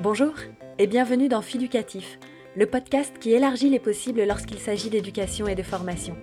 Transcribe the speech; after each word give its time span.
Bonjour 0.00 0.34
et 0.78 0.86
bienvenue 0.86 1.28
dans 1.28 1.42
Fiducatif, 1.42 2.18
le 2.54 2.66
podcast 2.66 3.18
qui 3.18 3.32
élargit 3.32 3.70
les 3.70 3.78
possibles 3.78 4.24
lorsqu'il 4.24 4.58
s'agit 4.58 4.90
d'éducation 4.90 5.48
et 5.48 5.54
de 5.54 5.62
formation. 5.62 6.16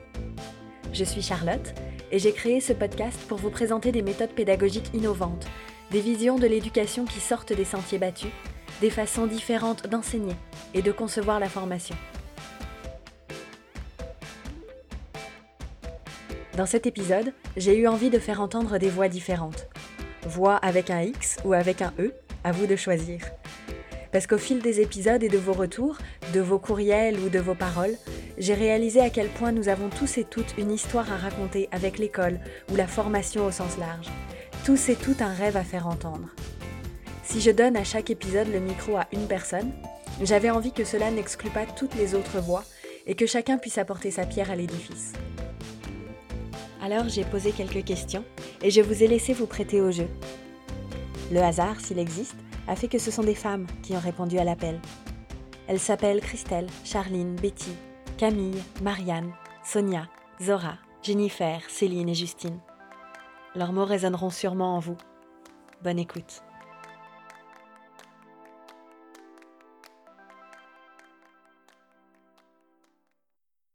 Je 0.94 1.04
suis 1.04 1.22
Charlotte 1.22 1.73
et 2.12 2.20
j'ai 2.20 2.32
créé 2.32 2.62
ce 2.62 2.72
podcast 2.72 3.20
pour 3.28 3.40
vous 3.40 3.50
présenter 3.50 3.91
des 3.91 4.04
méthodes 4.04 4.30
pédagogiques 4.30 4.91
innovantes, 4.94 5.48
des 5.91 6.02
visions 6.02 6.38
de 6.38 6.48
l'éducation 6.48 7.05
qui 7.05 7.20
sortent 7.20 7.52
des 7.52 7.66
sentiers 7.66 7.98
battus, 7.98 8.32
des 8.80 8.90
façons 8.90 9.26
différentes 9.26 9.88
d'enseigner 9.88 10.36
et 10.74 10.82
de 10.82 10.92
concevoir 10.92 11.40
la 11.40 11.50
formation. 11.50 11.96
Dans 16.55 16.68
cet 16.68 16.85
épisode, 16.85 17.34
j'ai 17.58 17.76
eu 17.76 17.88
envie 17.88 18.12
de 18.12 18.20
faire 18.20 18.40
entendre 18.40 18.77
des 18.77 18.90
voix 18.90 19.10
différentes. 19.10 19.68
Voix 20.26 20.55
avec 20.55 20.90
un 20.90 21.02
X 21.02 21.38
ou 21.44 21.54
avec 21.54 21.82
un 21.82 21.94
E, 22.00 22.13
à 22.44 22.52
vous 22.52 22.66
de 22.66 22.76
choisir. 22.76 23.20
Parce 24.12 24.27
qu'au 24.27 24.38
fil 24.38 24.62
des 24.62 24.80
épisodes 24.80 25.23
et 25.23 25.27
de 25.27 25.38
vos 25.38 25.54
retours, 25.54 25.98
de 26.34 26.40
vos 26.40 26.59
courriels 26.59 27.20
ou 27.20 27.30
de 27.30 27.40
vos 27.40 27.55
paroles, 27.55 27.96
j'ai 28.38 28.54
réalisé 28.54 29.02
à 29.02 29.09
quel 29.09 29.27
point 29.27 29.52
nous 29.52 29.70
avons 29.70 29.90
tous 29.90 30.18
et 30.18 30.23
toutes 30.23 30.55
une 30.58 30.72
histoire 30.72 31.12
à 31.12 31.18
raconter 31.18 31.68
avec 31.72 31.98
l'école 31.98 32.40
ou 32.72 32.76
la 32.76 32.88
formation 32.88 33.46
au 33.46 33.52
sens 33.52 33.77
large. 33.77 34.08
Tous 34.66 34.90
et 34.90 34.96
toutes 34.96 35.22
un 35.22 35.34
rêve 35.34 35.58
à 35.58 35.63
faire 35.63 35.88
entendre. 35.88 36.30
Si 37.24 37.41
je 37.41 37.52
donne 37.52 37.76
à 37.76 37.84
chaque 37.84 38.10
épisode 38.10 38.52
le 38.52 38.60
micro 38.60 38.98
à 38.98 39.08
une 39.12 39.27
personne, 39.27 39.71
j'avais 40.21 40.52
envie 40.52 40.71
que 40.71 40.84
cela 40.84 41.10
n'exclue 41.10 41.49
pas 41.49 41.66
toutes 41.66 41.96
les 41.96 42.16
autres 42.16 42.40
voix 42.40 42.63
et 43.08 43.16
que 43.16 43.26
chacun 43.26 43.58
puisse 43.58 43.77
apporter 43.77 44.12
sa 44.12 44.26
pierre 44.26 44.52
à 44.52 44.55
l'édifice. 44.55 45.13
Alors 46.84 47.08
j'ai 47.08 47.24
posé 47.24 47.54
quelques 47.54 47.85
questions 47.85 48.26
et 48.62 48.70
je 48.70 48.82
vous 48.82 49.04
ai 49.04 49.07
laissé 49.07 49.32
vous 49.32 49.48
prêter 49.48 49.80
au 49.80 49.90
jeu. 49.90 50.10
Le 51.32 51.40
hasard, 51.40 51.80
s'il 51.80 51.98
existe, 51.98 52.35
a 52.68 52.76
fait 52.76 52.90
que 52.90 52.98
ce 52.98 53.10
sont 53.10 53.24
des 53.24 53.35
femmes 53.35 53.68
qui 53.84 53.94
ont 53.94 54.02
répondu 54.02 54.38
à 54.38 54.44
l'appel. 54.44 54.82
Elles 55.68 55.80
s'appellent 55.80 56.20
Christelle, 56.20 56.68
Charline, 56.84 57.38
Betty, 57.38 57.72
Camille, 58.18 58.62
Marianne, 58.82 59.32
Sonia, 59.63 60.10
Zora, 60.41 60.77
Jennifer, 61.02 61.62
Céline 61.70 62.10
et 62.10 62.16
Justine. 62.16 62.60
Leurs 63.55 63.72
mots 63.72 63.85
résonneront 63.85 64.29
sûrement 64.29 64.75
en 64.75 64.79
vous. 64.79 64.97
Bonne 65.84 66.00
écoute. 66.00 66.44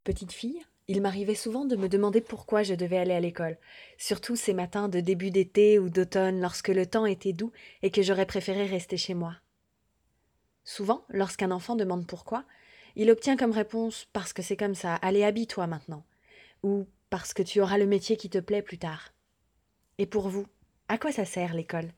Petite 0.04 0.32
fille, 0.32 0.62
il 0.88 1.02
m'arrivait 1.02 1.34
souvent 1.34 1.66
de 1.66 1.76
me 1.76 1.88
demander 1.88 2.22
pourquoi 2.22 2.62
je 2.62 2.74
devais 2.74 2.96
aller 2.96 3.12
à 3.12 3.20
l'école, 3.20 3.58
surtout 3.98 4.36
ces 4.36 4.54
matins 4.54 4.88
de 4.88 5.00
début 5.00 5.30
d'été 5.30 5.78
ou 5.78 5.90
d'automne 5.90 6.40
lorsque 6.40 6.68
le 6.68 6.86
temps 6.86 7.04
était 7.04 7.34
doux 7.34 7.52
et 7.82 7.90
que 7.90 8.02
j'aurais 8.02 8.26
préféré 8.26 8.64
rester 8.66 8.96
chez 8.96 9.12
moi. 9.12 9.36
Souvent, 10.64 11.04
lorsqu'un 11.10 11.50
enfant 11.50 11.76
demande 11.76 12.06
pourquoi, 12.06 12.44
il 12.96 13.10
obtient 13.10 13.36
comme 13.36 13.52
réponse 13.52 14.08
parce 14.14 14.32
que 14.32 14.42
c'est 14.42 14.56
comme 14.56 14.74
ça, 14.74 14.94
allez 14.94 15.24
habille-toi 15.24 15.66
maintenant, 15.66 16.04
ou 16.62 16.86
parce 17.10 17.34
que 17.34 17.42
tu 17.42 17.60
auras 17.60 17.78
le 17.78 17.86
métier 17.86 18.16
qui 18.16 18.30
te 18.30 18.38
plaît 18.38 18.62
plus 18.62 18.78
tard. 18.78 19.12
Et 19.98 20.06
pour 20.06 20.28
vous, 20.28 20.46
à 20.88 20.96
quoi 20.96 21.12
ça 21.12 21.26
sert 21.26 21.52
l'école? 21.52 21.92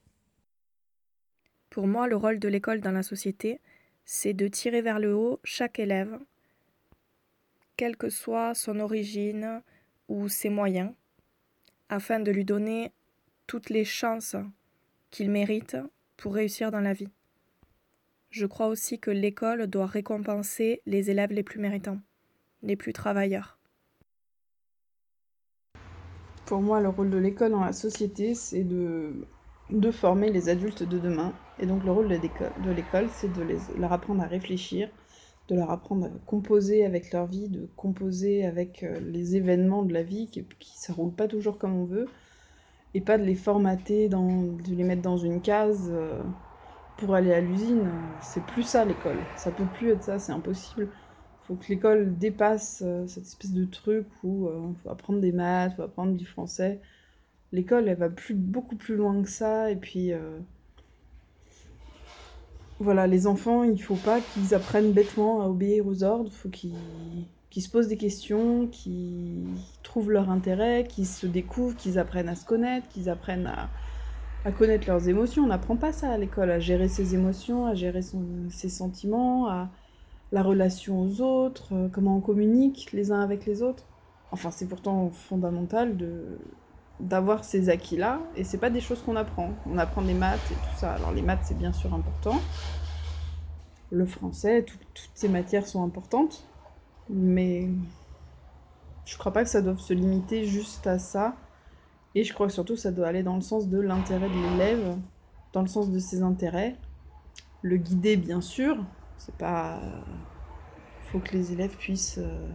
Pour 1.69 1.87
moi, 1.87 2.09
le 2.09 2.17
rôle 2.17 2.41
de 2.41 2.49
l'école 2.49 2.81
dans 2.81 2.91
la 2.91 3.05
société, 3.05 3.61
c'est 4.05 4.35
de 4.35 4.49
tirer 4.49 4.83
vers 4.83 4.99
le 4.99 5.15
haut 5.15 5.39
chaque 5.45 5.79
élève 5.79 6.19
quelle 7.81 7.97
que 7.97 8.11
soit 8.11 8.55
son 8.55 8.79
origine 8.79 9.63
ou 10.09 10.29
ses 10.29 10.51
moyens, 10.51 10.93
afin 11.89 12.21
de 12.21 12.31
lui 12.31 12.45
donner 12.45 12.93
toutes 13.47 13.71
les 13.71 13.87
chances 13.87 14.37
qu'il 15.11 15.31
mérite 15.31 15.79
pour 16.19 16.35
réussir 16.35 16.71
dans 16.71 16.83
la 16.83 16.93
vie. 16.93 17.09
Je 18.29 18.45
crois 18.45 18.67
aussi 18.67 18.99
que 18.99 19.11
l'école 19.11 19.67
doit 19.67 19.87
récompenser 19.87 20.83
les 20.85 21.11
élèves 21.11 21.33
les 21.33 21.43
plus 21.43 21.59
méritants, 21.59 21.99
les 22.63 22.77
plus 22.77 22.93
travailleurs. 22.93 23.59
Pour 26.45 26.61
moi, 26.61 26.83
le 26.83 26.91
rôle 26.91 27.09
de 27.09 27.17
l'école 27.17 27.53
dans 27.53 27.65
la 27.65 27.73
société, 27.73 28.35
c'est 28.35 28.65
de, 28.65 29.27
de 29.71 29.91
former 29.91 30.31
les 30.31 30.51
adultes 30.51 30.83
de 30.83 30.99
demain. 30.99 31.33
Et 31.59 31.65
donc 31.65 31.83
le 31.85 31.93
rôle 31.93 32.09
de 32.09 32.71
l'école, 32.73 33.09
c'est 33.09 33.33
de 33.33 33.57
leur 33.79 33.93
apprendre 33.95 34.23
à 34.23 34.27
réfléchir, 34.27 34.91
de 35.51 35.57
leur 35.57 35.71
apprendre 35.71 36.07
à 36.07 36.11
composer 36.27 36.85
avec 36.85 37.13
leur 37.13 37.27
vie, 37.27 37.49
de 37.49 37.69
composer 37.77 38.45
avec 38.47 38.83
euh, 38.83 39.01
les 39.01 39.37
événements 39.37 39.83
de 39.83 39.93
la 39.93 40.03
vie 40.03 40.29
qui 40.31 40.47
ne 40.89 40.95
roule 40.95 41.13
pas 41.15 41.29
toujours 41.29 41.59
comme 41.59 41.75
on 41.75 41.85
veut, 41.85 42.07
et 42.95 43.01
pas 43.01 43.19
de 43.19 43.25
les 43.25 43.35
formater, 43.35 44.09
dans, 44.09 44.43
de 44.45 44.75
les 44.75 44.85
mettre 44.85 45.03
dans 45.03 45.19
une 45.19 45.43
case 45.43 45.91
euh, 45.93 46.23
pour 46.97 47.15
aller 47.15 47.33
à 47.33 47.41
l'usine. 47.41 48.17
C'est 48.21 48.47
plus 48.47 48.63
ça 48.65 48.85
l'école, 48.85 49.27
ça 49.35 49.53
peut 49.53 49.67
plus 49.67 49.91
être 49.91 50.05
ça, 50.05 50.19
c'est 50.19 50.33
impossible. 50.33 50.91
Faut 51.43 51.57
que 51.57 51.69
l'école 51.69 52.17
dépasse 52.19 52.83
euh, 52.87 53.07
cette 53.09 53.25
espèce 53.27 53.53
de 53.53 53.65
truc 53.65 54.07
où 54.23 54.49
il 54.71 54.77
faut 54.83 54.91
apprendre 54.91 55.21
des 55.21 55.33
maths, 55.33 55.75
faut 55.77 55.83
apprendre 55.83 56.17
du 56.17 56.27
français. 56.27 56.81
L'école, 57.53 57.89
elle 57.89 57.99
va 57.99 58.11
plus, 58.11 58.35
beaucoup 58.35 58.77
plus 58.77 58.97
loin 58.97 59.23
que 59.23 59.29
ça, 59.31 59.71
et 59.71 59.77
puis 59.77 60.13
voilà, 62.81 63.07
les 63.07 63.27
enfants, 63.27 63.63
il 63.63 63.81
faut 63.83 63.97
pas 63.99 64.23
qu'ils 64.23 64.55
apprennent 64.55 64.93
bêtement 64.95 65.43
à 65.43 65.49
obéir 65.49 65.87
aux 65.87 66.03
ordres, 66.03 66.31
il 66.33 66.37
faut 66.37 66.49
qu'ils 66.49 67.63
se 67.63 67.69
posent 67.69 67.89
des 67.89 67.99
questions, 67.99 68.69
qu'ils 68.69 69.59
trouvent 69.83 70.11
leur 70.11 70.31
intérêt, 70.31 70.87
qu'ils 70.89 71.07
se 71.07 71.27
découvrent, 71.27 71.77
qu'ils 71.77 71.99
apprennent 71.99 72.29
à 72.31 72.37
se 72.37 72.47
connaître, 72.47 72.89
qu'ils 72.89 73.11
apprennent 73.11 73.47
à, 73.47 74.53
connaître 74.53 74.89
leurs 74.89 75.09
émotions. 75.09 75.45
On 75.45 75.49
n'apprend 75.49 75.77
pas 75.77 75.93
ça 75.93 76.11
à 76.11 76.19
l'école, 76.19 76.51
à 76.51 76.59
gérer 76.61 76.89
ses 76.89 77.15
émotions, 77.15 77.67
à 77.67 77.75
gérer 77.75 78.01
ses 78.03 78.71
sentiments, 78.71 79.49
à 79.49 79.71
la 80.33 80.43
relation 80.43 81.03
aux 81.03 81.21
autres, 81.21 81.75
euh, 81.75 81.89
comment 81.91 82.17
on 82.19 82.21
communique 82.21 82.93
les 82.93 83.13
uns 83.13 83.21
avec 83.21 83.47
les 83.47 83.63
autres. 83.63 83.89
Enfin, 84.31 84.51
c'est 84.51 84.69
pourtant 84.69 85.11
fondamental 85.11 85.97
de, 85.97 86.39
d'avoir 87.01 87.45
ces 87.45 87.69
acquis-là, 87.69 88.23
et 88.35 88.45
c'est 88.45 88.59
pas 88.59 88.71
des 88.71 88.81
choses 88.81 89.03
qu'on 89.03 89.17
apprend. 89.17 89.61
On 89.67 89.79
apprend 89.79 90.03
des 90.03 90.15
maths 90.15 90.51
et 90.51 90.59
tout 90.61 90.73
ça. 90.73 90.93
Alors 90.95 91.13
les 91.13 91.23
maths, 91.23 91.45
c'est 91.45 91.57
bien 91.57 91.73
sûr 91.73 91.95
important. 91.95 92.53
Le 93.91 94.05
français, 94.05 94.65
toutes 94.65 95.11
ces 95.15 95.29
matières 95.29 95.67
sont 95.69 95.85
importantes, 95.85 96.49
mais 97.09 97.71
je 99.05 99.17
crois 99.19 99.33
pas 99.33 99.45
que 99.45 99.51
ça 99.51 99.63
doive 99.63 99.79
se 99.79 99.93
limiter 99.93 100.45
juste 100.45 100.87
à 100.87 100.99
ça. 100.99 101.37
Et 102.15 102.25
je 102.25 102.33
crois 102.35 102.47
que 102.49 102.53
surtout 102.55 102.77
ça 102.77 102.93
doit 102.93 103.09
aller 103.09 103.23
dans 103.23 103.37
le 103.37 103.43
sens 103.43 103.69
de 103.69 103.79
l'intérêt 103.81 104.31
de 104.31 104.39
l'élève, 104.39 104.99
dans 105.53 105.63
le 105.63 105.69
sens 105.69 105.91
de 105.91 105.99
ses 105.99 106.23
intérêts. 106.23 106.79
Le 107.63 107.77
guider, 107.79 108.17
bien 108.17 108.41
sûr. 108.41 108.87
C'est 109.19 109.37
pas. 109.37 110.05
Il 111.03 111.09
faut 111.11 111.21
que 111.21 111.33
les 111.33 111.53
élèves 111.53 111.77
puissent. 111.77 112.19
Euh, 112.19 112.49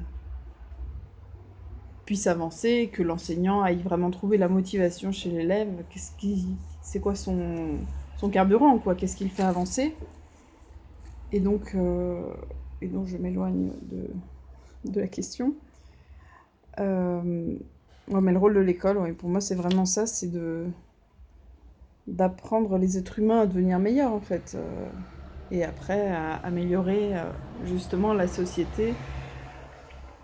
puisse 2.06 2.28
avancer, 2.28 2.90
que 2.94 3.02
l'enseignant 3.04 3.62
aille 3.62 3.82
vraiment 3.82 4.12
trouver 4.12 4.38
la 4.38 4.48
motivation 4.48 5.12
chez 5.12 5.30
l'élève, 5.32 5.86
qu'est-ce 5.90 6.12
qui, 6.16 6.60
c'est 6.82 7.00
quoi 7.00 7.16
son, 7.16 7.80
carburant, 8.32 8.80
quoi, 8.80 8.96
qu'est-ce 8.96 9.16
qu'il 9.16 9.32
fait 9.32 9.44
avancer. 9.44 9.96
Et 11.32 11.40
donc, 11.40 11.74
euh, 11.76 12.34
et 12.82 12.88
donc 12.88 13.08
je 13.08 13.18
m'éloigne 13.18 13.72
de, 14.84 15.00
la 15.00 15.08
question. 15.08 15.56
Euh, 16.80 17.58
mais 18.08 18.32
le 18.32 18.38
rôle 18.38 18.54
de 18.54 18.60
l'école, 18.60 19.16
pour 19.16 19.30
moi, 19.30 19.42
c'est 19.42 19.56
vraiment 19.56 19.86
ça, 19.86 20.06
c'est 20.06 20.32
de 20.32 20.68
d'apprendre 22.08 22.78
les 22.78 23.00
êtres 23.00 23.18
humains 23.18 23.42
à 23.42 23.46
devenir 23.48 23.80
meilleurs, 23.80 24.14
en 24.14 24.22
fait. 24.22 24.54
Euh, 24.56 24.92
et 25.50 25.64
après, 25.64 26.08
à 26.10 26.36
améliorer 26.36 27.14
justement 27.62 28.14
la 28.14 28.28
société 28.28 29.00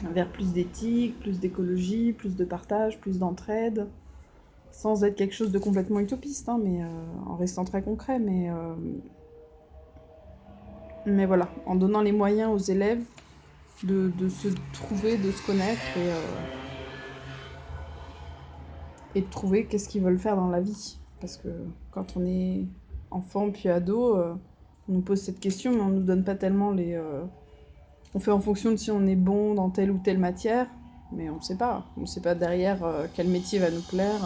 vers 0.09 0.31
plus 0.31 0.53
d'éthique, 0.53 1.19
plus 1.19 1.39
d'écologie, 1.39 2.13
plus 2.13 2.35
de 2.35 2.45
partage, 2.45 2.99
plus 2.99 3.19
d'entraide, 3.19 3.89
sans 4.71 5.03
être 5.03 5.15
quelque 5.15 5.35
chose 5.35 5.51
de 5.51 5.59
complètement 5.59 5.99
utopiste, 5.99 6.49
hein, 6.49 6.59
mais 6.63 6.83
euh, 6.83 6.87
en 7.27 7.35
restant 7.35 7.65
très 7.65 7.83
concret. 7.83 8.19
Mais, 8.19 8.49
euh, 8.49 8.75
mais 11.05 11.25
voilà, 11.25 11.53
en 11.65 11.75
donnant 11.75 12.01
les 12.01 12.11
moyens 12.11 12.51
aux 12.51 12.71
élèves 12.71 13.03
de, 13.83 14.29
se 14.29 14.47
trouver, 14.71 15.17
de 15.17 15.31
se 15.31 15.41
connaître 15.41 15.97
et, 15.97 16.11
euh, 16.11 16.39
et 19.15 19.21
de 19.21 19.29
trouver 19.29 19.67
qu'est-ce 19.67 19.89
qu'ils 19.89 20.03
veulent 20.03 20.19
faire 20.19 20.35
dans 20.35 20.49
la 20.49 20.61
vie. 20.61 20.99
Parce 21.19 21.37
que 21.37 21.49
quand 21.91 22.15
on 22.17 22.25
est 22.25 22.65
enfant 23.11 23.51
puis 23.51 23.69
ado, 23.69 24.15
on 24.15 24.93
nous 24.93 25.01
pose 25.01 25.21
cette 25.21 25.39
question, 25.39 25.71
mais 25.71 25.81
on 25.81 25.89
ne 25.89 25.95
nous 25.99 26.03
donne 26.05 26.23
pas 26.23 26.35
tellement 26.35 26.71
les 26.71 26.99
on 28.13 28.19
fait 28.19 28.31
en 28.31 28.41
fonction 28.41 28.71
de 28.71 28.75
si 28.75 28.91
on 28.91 29.05
est 29.07 29.15
bon 29.15 29.53
dans 29.53 29.69
telle 29.69 29.91
ou 29.91 29.97
telle 29.97 30.17
matière, 30.17 30.67
mais 31.11 31.29
on 31.29 31.37
ne 31.37 31.41
sait 31.41 31.57
pas. 31.57 31.85
On 31.97 32.01
ne 32.01 32.05
sait 32.05 32.21
pas 32.21 32.35
derrière 32.35 32.83
euh, 32.83 33.07
quel 33.13 33.27
métier 33.27 33.59
va 33.59 33.71
nous 33.71 33.81
plaire. 33.81 34.21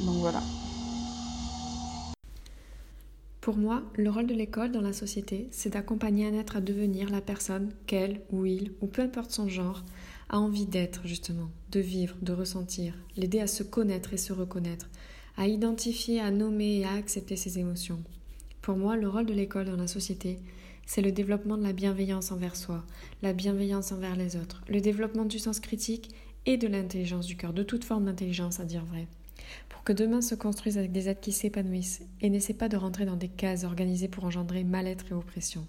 Donc 0.00 0.16
voilà. 0.16 0.40
Pour 3.40 3.56
moi, 3.56 3.82
le 3.96 4.10
rôle 4.10 4.26
de 4.26 4.34
l'école 4.34 4.72
dans 4.72 4.80
la 4.80 4.92
société, 4.92 5.48
c'est 5.52 5.74
d'accompagner 5.74 6.26
un 6.26 6.34
être 6.34 6.56
à 6.56 6.60
devenir 6.60 7.10
la 7.10 7.20
personne 7.20 7.72
qu'elle 7.86 8.22
ou 8.32 8.44
il, 8.44 8.72
ou 8.80 8.88
peu 8.88 9.02
importe 9.02 9.30
son 9.30 9.48
genre, 9.48 9.84
a 10.28 10.40
envie 10.40 10.66
d'être 10.66 11.02
justement, 11.04 11.48
de 11.70 11.78
vivre, 11.78 12.16
de 12.22 12.32
ressentir, 12.32 12.94
l'aider 13.16 13.38
à 13.38 13.46
se 13.46 13.62
connaître 13.62 14.12
et 14.12 14.16
se 14.16 14.32
reconnaître, 14.32 14.88
à 15.36 15.46
identifier, 15.46 16.20
à 16.20 16.32
nommer 16.32 16.78
et 16.78 16.84
à 16.86 16.94
accepter 16.94 17.36
ses 17.36 17.60
émotions. 17.60 18.02
Pour 18.62 18.76
moi, 18.76 18.96
le 18.96 19.08
rôle 19.08 19.26
de 19.26 19.34
l'école 19.34 19.66
dans 19.66 19.76
la 19.76 19.86
société, 19.86 20.40
c'est 20.86 21.02
le 21.02 21.12
développement 21.12 21.58
de 21.58 21.64
la 21.64 21.72
bienveillance 21.72 22.30
envers 22.30 22.56
soi, 22.56 22.84
la 23.20 23.32
bienveillance 23.32 23.92
envers 23.92 24.16
les 24.16 24.36
autres, 24.36 24.62
le 24.68 24.80
développement 24.80 25.24
du 25.24 25.38
sens 25.38 25.60
critique 25.60 26.14
et 26.46 26.56
de 26.56 26.68
l'intelligence 26.68 27.26
du 27.26 27.36
cœur, 27.36 27.52
de 27.52 27.64
toute 27.64 27.84
forme 27.84 28.06
d'intelligence 28.06 28.60
à 28.60 28.64
dire 28.64 28.84
vrai. 28.84 29.08
Pour 29.68 29.82
que 29.82 29.92
demain 29.92 30.22
se 30.22 30.34
construise 30.34 30.78
avec 30.78 30.92
des 30.92 31.08
êtres 31.08 31.20
qui 31.20 31.32
s'épanouissent 31.32 32.00
et 32.20 32.30
n'essaient 32.30 32.54
pas 32.54 32.68
de 32.68 32.76
rentrer 32.76 33.04
dans 33.04 33.16
des 33.16 33.28
cases 33.28 33.64
organisées 33.64 34.08
pour 34.08 34.24
engendrer 34.24 34.64
mal-être 34.64 35.06
et 35.10 35.14
oppression. 35.14 35.66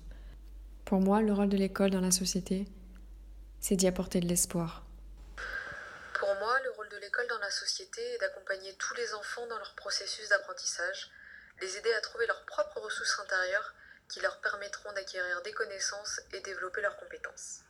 Pour 0.86 1.02
moi, 1.02 1.22
le 1.22 1.34
rôle 1.34 1.50
de 1.50 1.58
l'école 1.58 1.90
dans 1.90 2.02
la 2.02 2.12
société, 2.12 2.66
c'est 3.60 3.76
d'y 3.76 3.88
apporter 3.88 4.20
de 4.20 4.28
l'espoir. 4.28 4.86
Pour 6.14 6.30
moi, 6.40 6.58
le 6.64 6.72
rôle 6.72 6.90
de 6.90 6.98
l'école 6.98 7.28
dans 7.28 7.40
la 7.40 7.52
société 7.52 8.02
est 8.02 8.20
d'accompagner 8.20 8.74
tous 8.78 8.94
les 8.96 9.14
enfants 9.14 9.46
dans 9.48 9.58
leur 9.58 9.74
processus 9.76 10.30
d'apprentissage, 10.30 11.10
les 11.62 11.78
aider 11.78 11.94
à 11.94 12.02
trouver 12.02 12.28
leurs 12.28 12.46
propres 12.46 12.80
ressources 12.80 13.20
intérieures 13.20 13.74
qui 14.10 14.22
leur 14.22 14.40
permettront 14.42 14.92
d'acquérir 14.94 15.42
des 15.44 15.52
connaissances 15.52 16.22
et 16.34 16.42
développer 16.42 16.82
leurs 16.82 16.98
compétences. 16.98 17.64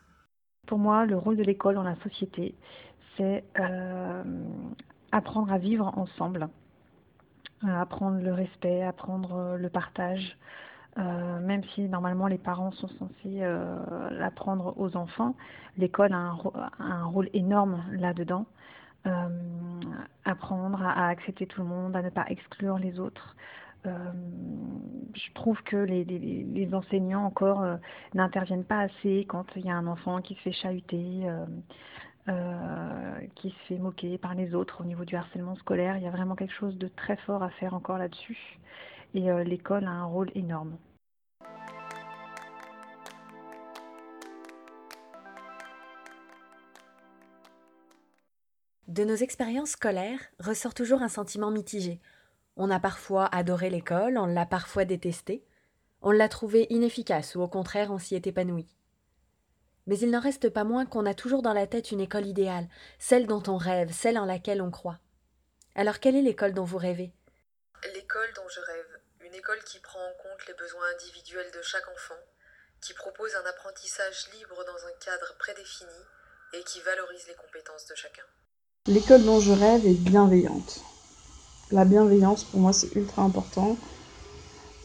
Pour 0.67 0.77
moi, 0.77 1.05
le 1.05 1.17
rôle 1.17 1.37
de 1.37 1.43
l'école 1.43 1.75
dans 1.75 1.83
la 1.83 1.95
société, 2.03 2.55
c'est 3.15 3.43
euh, 3.59 4.23
apprendre 5.11 5.51
à 5.51 5.57
vivre 5.57 5.97
ensemble, 5.97 6.49
euh, 7.63 7.67
apprendre 7.67 8.21
le 8.21 8.33
respect, 8.33 8.83
apprendre 8.83 9.35
euh, 9.35 9.57
le 9.57 9.69
partage. 9.69 10.37
même 10.97 11.63
si 11.75 11.81
normalement 11.81 12.27
les 12.27 12.39
parents 12.39 12.71
sont 12.71 12.89
censés 12.99 13.39
l'apprendre 14.09 14.73
aux 14.77 14.97
enfants, 14.97 15.35
l'école 15.77 16.11
a, 16.11 16.33
un, 16.79 17.05
rôle 17.05 17.29
énorme 17.33 17.83
là-dedans. 17.91 18.45
apprendre 20.25 20.81
à, 20.81 21.09
accepter 21.09 21.45
tout 21.45 21.61
le 21.61 21.67
monde, 21.67 21.95
à 21.95 22.01
ne 22.01 22.09
pas 22.09 22.25
exclure 22.29 22.79
les 22.79 22.99
autres, 22.99 23.35
euh, 23.35 23.66
je 23.87 25.33
trouve 25.33 25.61
que 25.63 25.77
les, 25.77 26.03
les, 26.03 26.73
enseignants 26.73 27.25
encore 27.25 27.61
euh, 27.61 27.77
n'interviennent 28.13 28.65
pas 28.65 28.79
assez 28.81 29.25
quand 29.27 29.45
il 29.55 29.65
y 29.65 29.69
a 29.69 29.75
un 29.75 29.87
enfant 29.87 30.21
qui 30.21 30.35
se 30.35 30.41
fait 30.41 30.51
chahuter, 30.51 31.27
euh, 32.27 33.19
qui 33.35 33.49
se 33.49 33.59
fait 33.67 33.77
moquer 33.77 34.17
par 34.17 34.35
les 34.35 34.53
autres 34.53 34.81
au 34.81 34.85
niveau 34.85 35.05
du 35.05 35.15
harcèlement 35.15 35.55
scolaire. 35.55 35.97
Il 35.97 36.03
y 36.03 36.07
a 36.07 36.11
vraiment 36.11 36.35
quelque 36.35 36.53
chose 36.53 36.77
de 36.77 36.87
très 36.87 37.17
fort 37.17 37.43
à 37.43 37.49
faire 37.49 37.73
encore 37.73 37.97
là-dessus. 37.97 38.59
Et 39.13 39.31
l'école 39.45 39.85
a 39.85 39.91
un 39.91 40.05
rôle 40.05 40.29
énorme. 40.35 40.77
De 48.87 49.03
nos 49.03 49.15
expériences 49.15 49.71
scolaires 49.71 50.19
ressort 50.39 50.73
toujours 50.73 51.01
un 51.01 51.07
sentiment 51.07 51.51
mitigé. 51.51 51.99
On 52.59 52.71
a 52.71 52.79
parfois 52.79 53.25
adoré 53.25 53.69
l'école, 53.69 54.17
on 54.17 54.25
l'a 54.25 54.47
parfois 54.47 54.83
détestée, 54.83 55.45
on 56.01 56.09
l'a 56.09 56.27
trouvée 56.27 56.65
inefficace 56.71 57.35
ou 57.35 57.41
au 57.41 57.47
contraire 57.47 57.91
on 57.91 57.99
s'y 57.99 58.15
est 58.15 58.25
épanoui. 58.25 58.67
Mais 59.85 59.99
il 59.99 60.09
n'en 60.09 60.19
reste 60.19 60.49
pas 60.49 60.63
moins 60.63 60.87
qu'on 60.87 61.05
a 61.05 61.13
toujours 61.13 61.43
dans 61.43 61.53
la 61.53 61.67
tête 61.67 61.91
une 61.91 62.01
école 62.01 62.25
idéale, 62.25 62.67
celle 62.97 63.27
dont 63.27 63.43
on 63.45 63.57
rêve, 63.57 63.93
celle 63.93 64.17
en 64.17 64.25
laquelle 64.25 64.63
on 64.63 64.71
croit. 64.71 64.97
Alors 65.75 65.99
quelle 65.99 66.15
est 66.15 66.23
l'école 66.23 66.55
dont 66.55 66.63
vous 66.63 66.79
rêvez? 66.79 67.13
L'école 67.93 68.33
dont 68.35 68.49
je 68.49 68.59
rêve, 68.59 68.99
une 69.21 69.35
école 69.35 69.63
qui 69.63 69.79
prend 69.79 69.99
en 69.99 70.13
compte 70.23 70.47
les 70.47 70.55
besoins 70.55 70.87
individuels 70.95 71.51
de 71.53 71.61
chaque 71.61 71.87
enfant, 71.87 72.19
qui 72.81 72.95
propose 72.95 73.35
un 73.35 73.47
apprentissage 73.47 74.29
libre 74.33 74.65
dans 74.65 74.87
un 74.87 74.97
cadre 75.05 75.35
prédéfini 75.37 76.01
et 76.53 76.63
qui 76.63 76.81
valorise 76.81 77.27
les 77.27 77.35
compétences 77.35 77.85
de 77.85 77.93
chacun. 77.93 78.25
L'école 78.87 79.23
dont 79.23 79.39
je 79.39 79.51
rêve 79.51 79.85
est 79.85 80.01
bienveillante. 80.01 80.81
La 81.69 81.83
bienveillance, 81.83 82.45
pour 82.45 82.61
moi, 82.61 82.71
c'est 82.71 82.95
ultra 82.95 83.23
important. 83.23 83.75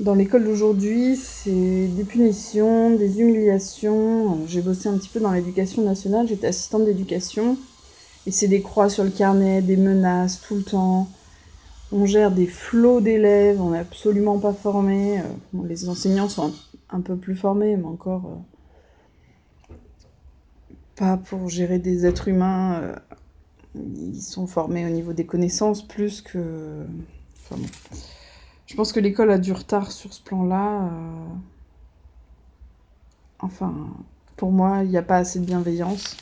Dans 0.00 0.14
l'école 0.14 0.42
d'aujourd'hui, 0.42 1.14
c'est 1.16 1.86
des 1.86 2.02
punitions, 2.02 2.96
des 2.96 3.20
humiliations. 3.20 4.44
J'ai 4.48 4.62
bossé 4.62 4.88
un 4.88 4.98
petit 4.98 5.08
peu 5.08 5.20
dans 5.20 5.30
l'éducation 5.30 5.82
nationale, 5.82 6.26
j'étais 6.26 6.48
assistante 6.48 6.84
d'éducation. 6.84 7.56
Et 8.26 8.32
c'est 8.32 8.48
des 8.48 8.62
croix 8.62 8.88
sur 8.88 9.04
le 9.04 9.10
carnet, 9.10 9.62
des 9.62 9.76
menaces 9.76 10.40
tout 10.40 10.56
le 10.56 10.64
temps. 10.64 11.06
On 11.92 12.04
gère 12.04 12.32
des 12.32 12.46
flots 12.48 13.00
d'élèves, 13.00 13.60
on 13.60 13.70
n'est 13.70 13.78
absolument 13.78 14.40
pas 14.40 14.52
formé. 14.52 15.20
Euh, 15.20 15.22
les 15.64 15.88
enseignants 15.88 16.28
sont 16.28 16.52
un, 16.90 17.00
peu 17.00 17.14
plus 17.14 17.36
formés, 17.36 17.76
mais 17.76 17.84
encore 17.84 18.22
euh, 19.70 19.74
pas 20.96 21.16
pour 21.16 21.48
gérer 21.48 21.78
des 21.78 22.06
êtres 22.06 22.26
humains 22.26 22.80
euh, 22.80 22.96
ils 23.74 24.20
sont 24.22 24.46
formés 24.46 24.86
au 24.86 24.90
niveau 24.90 25.12
des 25.12 25.26
connaissances 25.26 25.86
plus 25.86 26.22
que. 26.22 26.86
Enfin, 27.50 27.60
Je 28.66 28.74
pense 28.76 28.92
que 28.92 29.00
l'école 29.00 29.30
a 29.30 29.38
du 29.38 29.52
retard 29.52 29.92
sur 29.92 30.12
ce 30.12 30.22
plan-là. 30.22 30.86
Euh. 30.86 31.34
Enfin, 33.40 33.74
pour 34.36 34.52
moi, 34.52 34.82
il 34.84 34.90
n'y 34.90 34.96
a 34.96 35.02
pas 35.02 35.16
assez 35.18 35.40
de 35.40 35.44
bienveillance. 35.44 36.16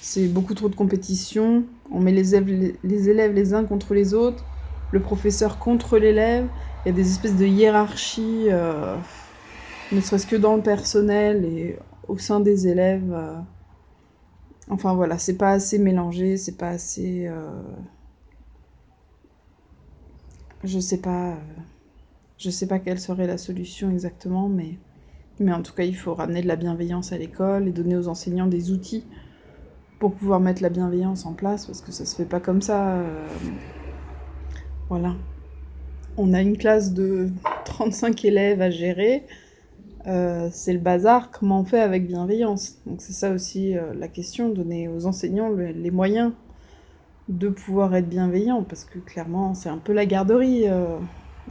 C'est 0.00 0.28
beaucoup 0.28 0.54
trop 0.54 0.68
de 0.68 0.74
compétition. 0.76 1.66
On 1.90 2.00
met 2.00 2.12
les 2.12 2.34
élèves, 2.34 3.32
les 3.32 3.54
uns 3.54 3.64
contre 3.64 3.94
les 3.94 4.14
autres, 4.14 4.46
le 4.90 5.00
professeur 5.02 5.58
contre 5.58 5.98
l'élève. 5.98 6.50
Il 6.84 6.88
y 6.88 6.90
a 6.90 6.94
des 6.94 7.10
espèces 7.10 7.36
de 7.36 7.46
hiérarchies, 7.46 8.48
euh, 8.50 8.98
ne 9.92 10.00
serait-ce 10.00 10.26
que 10.26 10.36
dans 10.36 10.56
le 10.56 10.62
personnel 10.62 11.44
et 11.44 11.78
au 12.08 12.18
sein 12.18 12.40
des 12.40 12.68
élèves. 12.68 13.12
Euh. 13.12 13.36
Enfin 14.68 14.94
voilà, 14.94 15.18
c'est 15.18 15.36
pas 15.36 15.50
assez 15.52 15.78
mélangé, 15.78 16.36
c'est 16.36 16.56
pas 16.56 16.70
assez. 16.70 17.26
Euh, 17.28 17.62
je 20.64 20.78
sais 20.78 21.00
pas. 21.00 21.30
Euh, 21.32 21.36
je 22.38 22.50
sais 22.50 22.66
pas 22.66 22.78
quelle 22.78 23.00
serait 23.00 23.26
la 23.26 23.38
solution 23.38 23.90
exactement, 23.90 24.48
mais, 24.48 24.78
mais 25.40 25.52
en 25.52 25.62
tout 25.62 25.72
cas, 25.74 25.84
il 25.84 25.96
faut 25.96 26.14
ramener 26.14 26.42
de 26.42 26.48
la 26.48 26.56
bienveillance 26.56 27.12
à 27.12 27.18
l'école 27.18 27.68
et 27.68 27.72
donner 27.72 27.96
aux 27.96 28.08
enseignants 28.08 28.46
des 28.46 28.70
outils 28.72 29.04
pour 29.98 30.14
pouvoir 30.14 30.40
mettre 30.40 30.62
la 30.62 30.68
bienveillance 30.70 31.26
en 31.26 31.34
place, 31.34 31.66
parce 31.66 31.80
que 31.80 31.92
ça 31.92 32.04
se 32.06 32.16
fait 32.16 32.26
pas 32.26 32.40
comme 32.40 32.62
ça. 32.62 32.98
Euh, 32.98 33.28
voilà. 34.88 35.16
On 36.16 36.32
a 36.34 36.42
une 36.42 36.56
classe 36.58 36.92
de 36.92 37.30
35 37.64 38.24
élèves 38.24 38.60
à 38.62 38.70
gérer. 38.70 39.26
Euh, 40.06 40.48
c'est 40.52 40.72
le 40.72 40.78
bazar, 40.78 41.30
comment 41.32 41.60
on 41.60 41.64
fait 41.64 41.80
avec 41.80 42.06
bienveillance? 42.06 42.78
Donc 42.86 43.00
c'est 43.00 43.12
ça 43.12 43.32
aussi 43.32 43.76
euh, 43.76 43.92
la 43.94 44.06
question, 44.06 44.50
donner 44.50 44.88
aux 44.88 45.06
enseignants 45.06 45.50
les 45.50 45.90
moyens 45.90 46.32
de 47.28 47.48
pouvoir 47.48 47.94
être 47.96 48.08
bienveillants, 48.08 48.62
parce 48.62 48.84
que 48.84 49.00
clairement 49.00 49.54
c'est 49.54 49.68
un 49.68 49.78
peu 49.78 49.92
la 49.92 50.06
garderie. 50.06 50.68
Euh, 50.68 50.98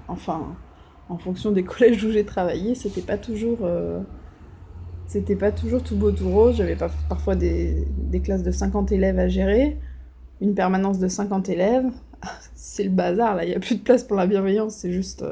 enfin, 0.08 0.56
en 1.10 1.18
fonction 1.18 1.52
des 1.52 1.64
collèges 1.66 2.04
où 2.06 2.12
j'ai 2.12 2.26
travaillé, 2.26 2.76
c'était 2.76 3.02
pas 3.02 3.18
toujours... 3.18 3.60
c'était 5.08 5.36
pas 5.36 5.52
toujours 5.52 5.84
tout 5.84 5.98
beau 5.98 6.12
tout 6.12 6.30
rose, 6.30 6.58
j'avais 6.58 6.78
parfois 7.10 7.36
des, 7.36 7.86
des, 7.98 8.22
classes 8.22 8.44
de 8.44 8.52
50 8.52 8.92
élèves 8.92 9.20
à 9.20 9.28
gérer, 9.28 9.78
une 10.42 10.56
permanence 10.56 11.00
de 11.00 11.08
50 11.10 11.50
élèves, 11.50 11.92
c'est 12.56 12.84
le 12.86 12.90
bazar 12.90 13.36
là, 13.36 13.44
il 13.46 13.50
n'y 13.50 13.56
a 13.56 13.60
plus 13.60 13.76
de 13.76 13.82
place 13.82 14.04
pour 14.04 14.18
la 14.18 14.28
bienveillance, 14.28 14.76
c'est 14.76 14.92
juste... 14.92 15.26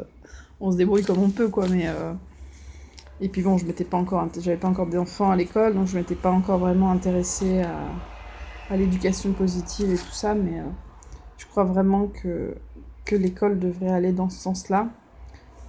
on 0.59 0.71
se 0.71 0.77
débrouille 0.77 1.03
comme 1.03 1.19
on 1.19 1.29
peut 1.29 1.47
quoi, 1.47 1.67
mais... 1.69 1.87
Et 3.19 3.29
puis 3.29 3.41
bon, 3.41 3.57
je 3.57 3.65
m'étais 3.65 3.85
pas 3.85 3.97
encore, 3.97 4.27
j'avais 4.37 4.57
pas 4.57 4.67
encore 4.67 4.87
d'enfants 4.87 5.31
à 5.31 5.35
l'école, 5.35 5.75
donc 5.75 5.87
je 5.87 5.97
m'étais 5.97 6.15
pas 6.15 6.31
encore 6.31 6.59
vraiment 6.59 6.91
intéressée 6.91 7.61
à, 7.61 7.95
l'éducation 8.71 9.33
positive 9.33 9.91
et 9.91 9.99
tout 9.99 10.09
ça, 10.09 10.33
mais 10.33 10.59
euh, 10.59 10.63
je 11.37 11.45
crois 11.45 11.63
vraiment 11.63 12.07
que, 12.07 12.55
que 13.05 13.15
l'école 13.15 13.59
devrait 13.59 13.89
aller 13.89 14.11
dans 14.11 14.29
ce 14.29 14.39
sens-là, 14.39 14.91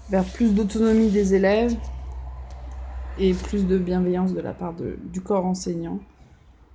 vers 0.09 0.33
plus 0.33 0.55
d'autonomie 0.55 1.11
des 1.11 1.35
élèves 1.35 1.77
et 3.17 3.35
plus 3.35 3.67
de 3.67 3.79
bienveillance 3.79 4.33
de 4.33 4.41
la 4.41 4.55
part 4.55 4.75
de, 4.75 4.99
du 5.03 5.21
corps 5.21 5.45
enseignant. 5.45 6.01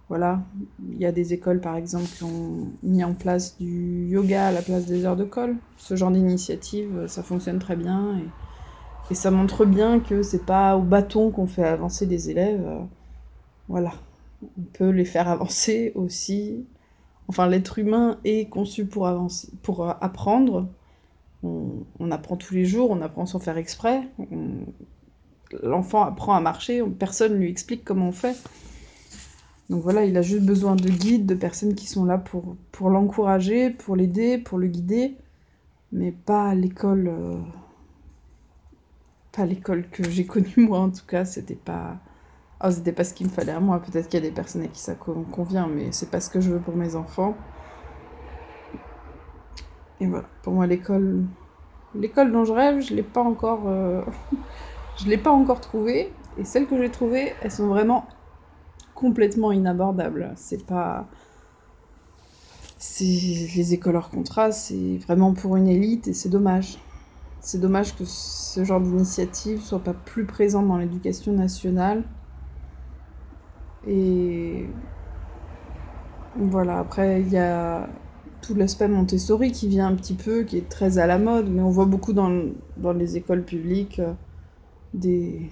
Voilà, 0.08 0.44
il 0.80 0.98
y 0.98 1.06
a 1.06 1.12
des 1.12 1.34
écoles 1.34 1.62
par 1.62 1.76
exemple 1.76 2.06
qui 2.16 2.24
ont 2.24 2.74
mis 2.82 3.04
en 3.04 3.14
place 3.14 3.58
du 3.58 4.08
yoga 4.08 4.48
à 4.48 4.52
la 4.52 4.62
place 4.62 4.86
des 4.86 5.06
heures 5.06 5.18
de 5.18 5.26
colle. 5.26 5.58
Ce 5.78 5.96
genre 5.96 6.12
d'initiative, 6.12 7.08
ça 7.08 7.24
fonctionne 7.24 7.60
très 7.60 7.76
bien 7.76 8.20
et 9.12 9.16
ça 9.16 9.32
montre 9.32 9.66
bien 9.66 10.00
que 10.00 10.22
c'est 10.22 10.46
pas 10.46 10.78
au 10.78 10.82
bâton 10.82 11.32
qu'on 11.32 11.48
fait 11.48 11.64
avancer 11.64 12.06
les 12.06 12.30
élèves. 12.30 12.64
Euh, 12.66 12.80
voilà. 13.68 13.94
On 14.44 14.62
peut 14.74 14.90
les 14.90 15.06
faire 15.06 15.28
avancer 15.28 15.92
aussi. 15.96 16.66
Enfin, 17.28 17.48
l'être 17.48 17.80
humain 17.80 18.20
est 18.24 18.50
conçu 18.50 18.86
pour, 18.86 19.08
euh, 19.08 19.94
apprendre. 20.02 20.68
On, 21.42 22.12
apprend 22.12 22.36
tous 22.36 22.54
les 22.54 22.66
jours, 22.66 22.92
on 22.92 23.02
apprend 23.02 23.26
sans 23.26 23.40
faire 23.40 23.58
exprès. 23.58 24.02
L'enfant 25.64 26.04
apprend 26.04 26.34
à 26.34 26.42
marcher, 26.42 26.84
personne 26.84 27.34
ne 27.34 27.38
lui 27.38 27.50
explique 27.50 27.86
comment 27.86 28.10
on 28.10 28.12
fait. 28.12 28.36
Donc 29.70 29.82
voilà, 29.82 30.04
il 30.06 30.18
a 30.18 30.22
juste 30.22 30.44
besoin 30.44 30.76
de 30.76 30.90
guides, 30.90 31.26
de 31.26 31.36
personnes 31.36 31.76
qui 31.76 31.88
sont 31.88 32.04
là 32.04 32.18
pour, 32.18 32.58
pour 32.72 32.90
l'encourager, 32.90 33.70
pour 33.70 33.96
l'aider, 33.96 34.38
pour 34.38 34.58
le 34.58 34.68
guider, 34.68 35.16
mais 35.92 36.12
pas 36.12 36.50
à 36.50 36.56
l'école. 36.56 37.08
Euh, 37.08 37.36
pas 39.32 39.46
l'école 39.46 39.90
que 39.90 40.10
j'ai 40.10 40.26
connue 40.26 40.54
moi 40.58 40.80
en 40.80 40.92
tout 40.92 41.06
cas, 41.06 41.26
c'était 41.26 41.56
pas 41.56 42.02
oh, 42.64 42.72
c'était 42.72 42.94
pas 42.94 43.04
ce 43.06 43.14
qu'il 43.14 43.28
me 43.28 43.32
fallait 43.32 43.52
à 43.54 43.60
moi. 43.62 43.82
Peut-être 43.82 44.10
qu'il 44.10 44.20
y 44.22 44.24
a 44.26 44.30
des 44.30 44.34
personnes 44.34 44.64
à 44.64 44.68
qui 44.70 44.82
ça 44.82 44.96
convient, 44.96 45.68
mais 45.68 45.92
c'est 45.94 46.12
pas 46.12 46.22
ce 46.22 46.30
que 46.30 46.42
je 46.42 46.52
veux 46.52 46.62
pour 46.62 46.76
mes 46.78 46.96
enfants. 46.96 47.46
et 50.00 50.08
voilà, 50.08 50.30
pour 50.42 50.54
moi, 50.54 50.68
l'école, 50.68 51.28
l'école 51.94 52.32
dont 52.32 52.46
je 52.46 52.54
rêve, 52.54 52.82
je 52.82 52.96
l'ai 52.96 53.04
pas 53.04 53.22
encore, 53.24 53.70
euh, 53.70 54.04
je 54.96 55.08
l'ai 55.10 55.18
pas 55.18 55.32
encore 55.32 55.62
trouvée. 55.62 56.18
Et 56.38 56.46
celles 56.46 56.68
que 56.68 56.78
j'ai 56.82 56.92
trouvées, 56.92 57.38
elles 57.42 57.52
sont 57.52 57.68
vraiment 57.68 58.10
complètement 58.96 59.52
inabordables. 59.52 60.34
C'est 60.38 60.66
pas, 60.68 61.10
les 63.00 63.74
écoles 63.74 63.96
hors 63.96 64.10
contrat, 64.10 64.52
c'est 64.52 64.98
vraiment 64.98 65.34
pour 65.34 65.56
une 65.56 65.68
élite 65.68 66.08
et 66.08 66.14
c'est 66.14 66.30
dommage. 66.30 66.89
C'est 67.42 67.60
dommage 67.60 67.96
que 67.96 68.04
ce 68.06 68.64
genre 68.64 68.82
d'initiative 68.82 69.62
soit 69.62 69.84
pas 69.84 69.94
plus 69.94 70.26
présent 70.26 70.62
dans 70.62 70.78
l'éducation 70.78 71.32
nationale. 71.34 72.04
Et 73.88 74.66
voilà, 76.36 76.80
après, 76.80 77.22
il 77.22 77.30
y 77.30 77.38
a 77.38 77.90
tout 78.42 78.56
l'aspect 78.56 78.88
Montessori 78.88 79.52
qui 79.52 79.68
vient 79.68 79.88
un 79.88 79.96
petit 79.96 80.16
peu, 80.16 80.44
qui 80.44 80.58
est 80.58 80.70
très 80.70 80.98
à 80.98 81.08
la 81.08 81.18
mode, 81.18 81.50
mais 81.50 81.62
on 81.62 81.70
voit 81.70 81.86
beaucoup 81.86 82.14
dans, 82.14 82.30
les 82.94 83.18
écoles 83.18 83.44
publiques 83.44 84.00
euh, 84.00 84.14
des, 84.94 85.50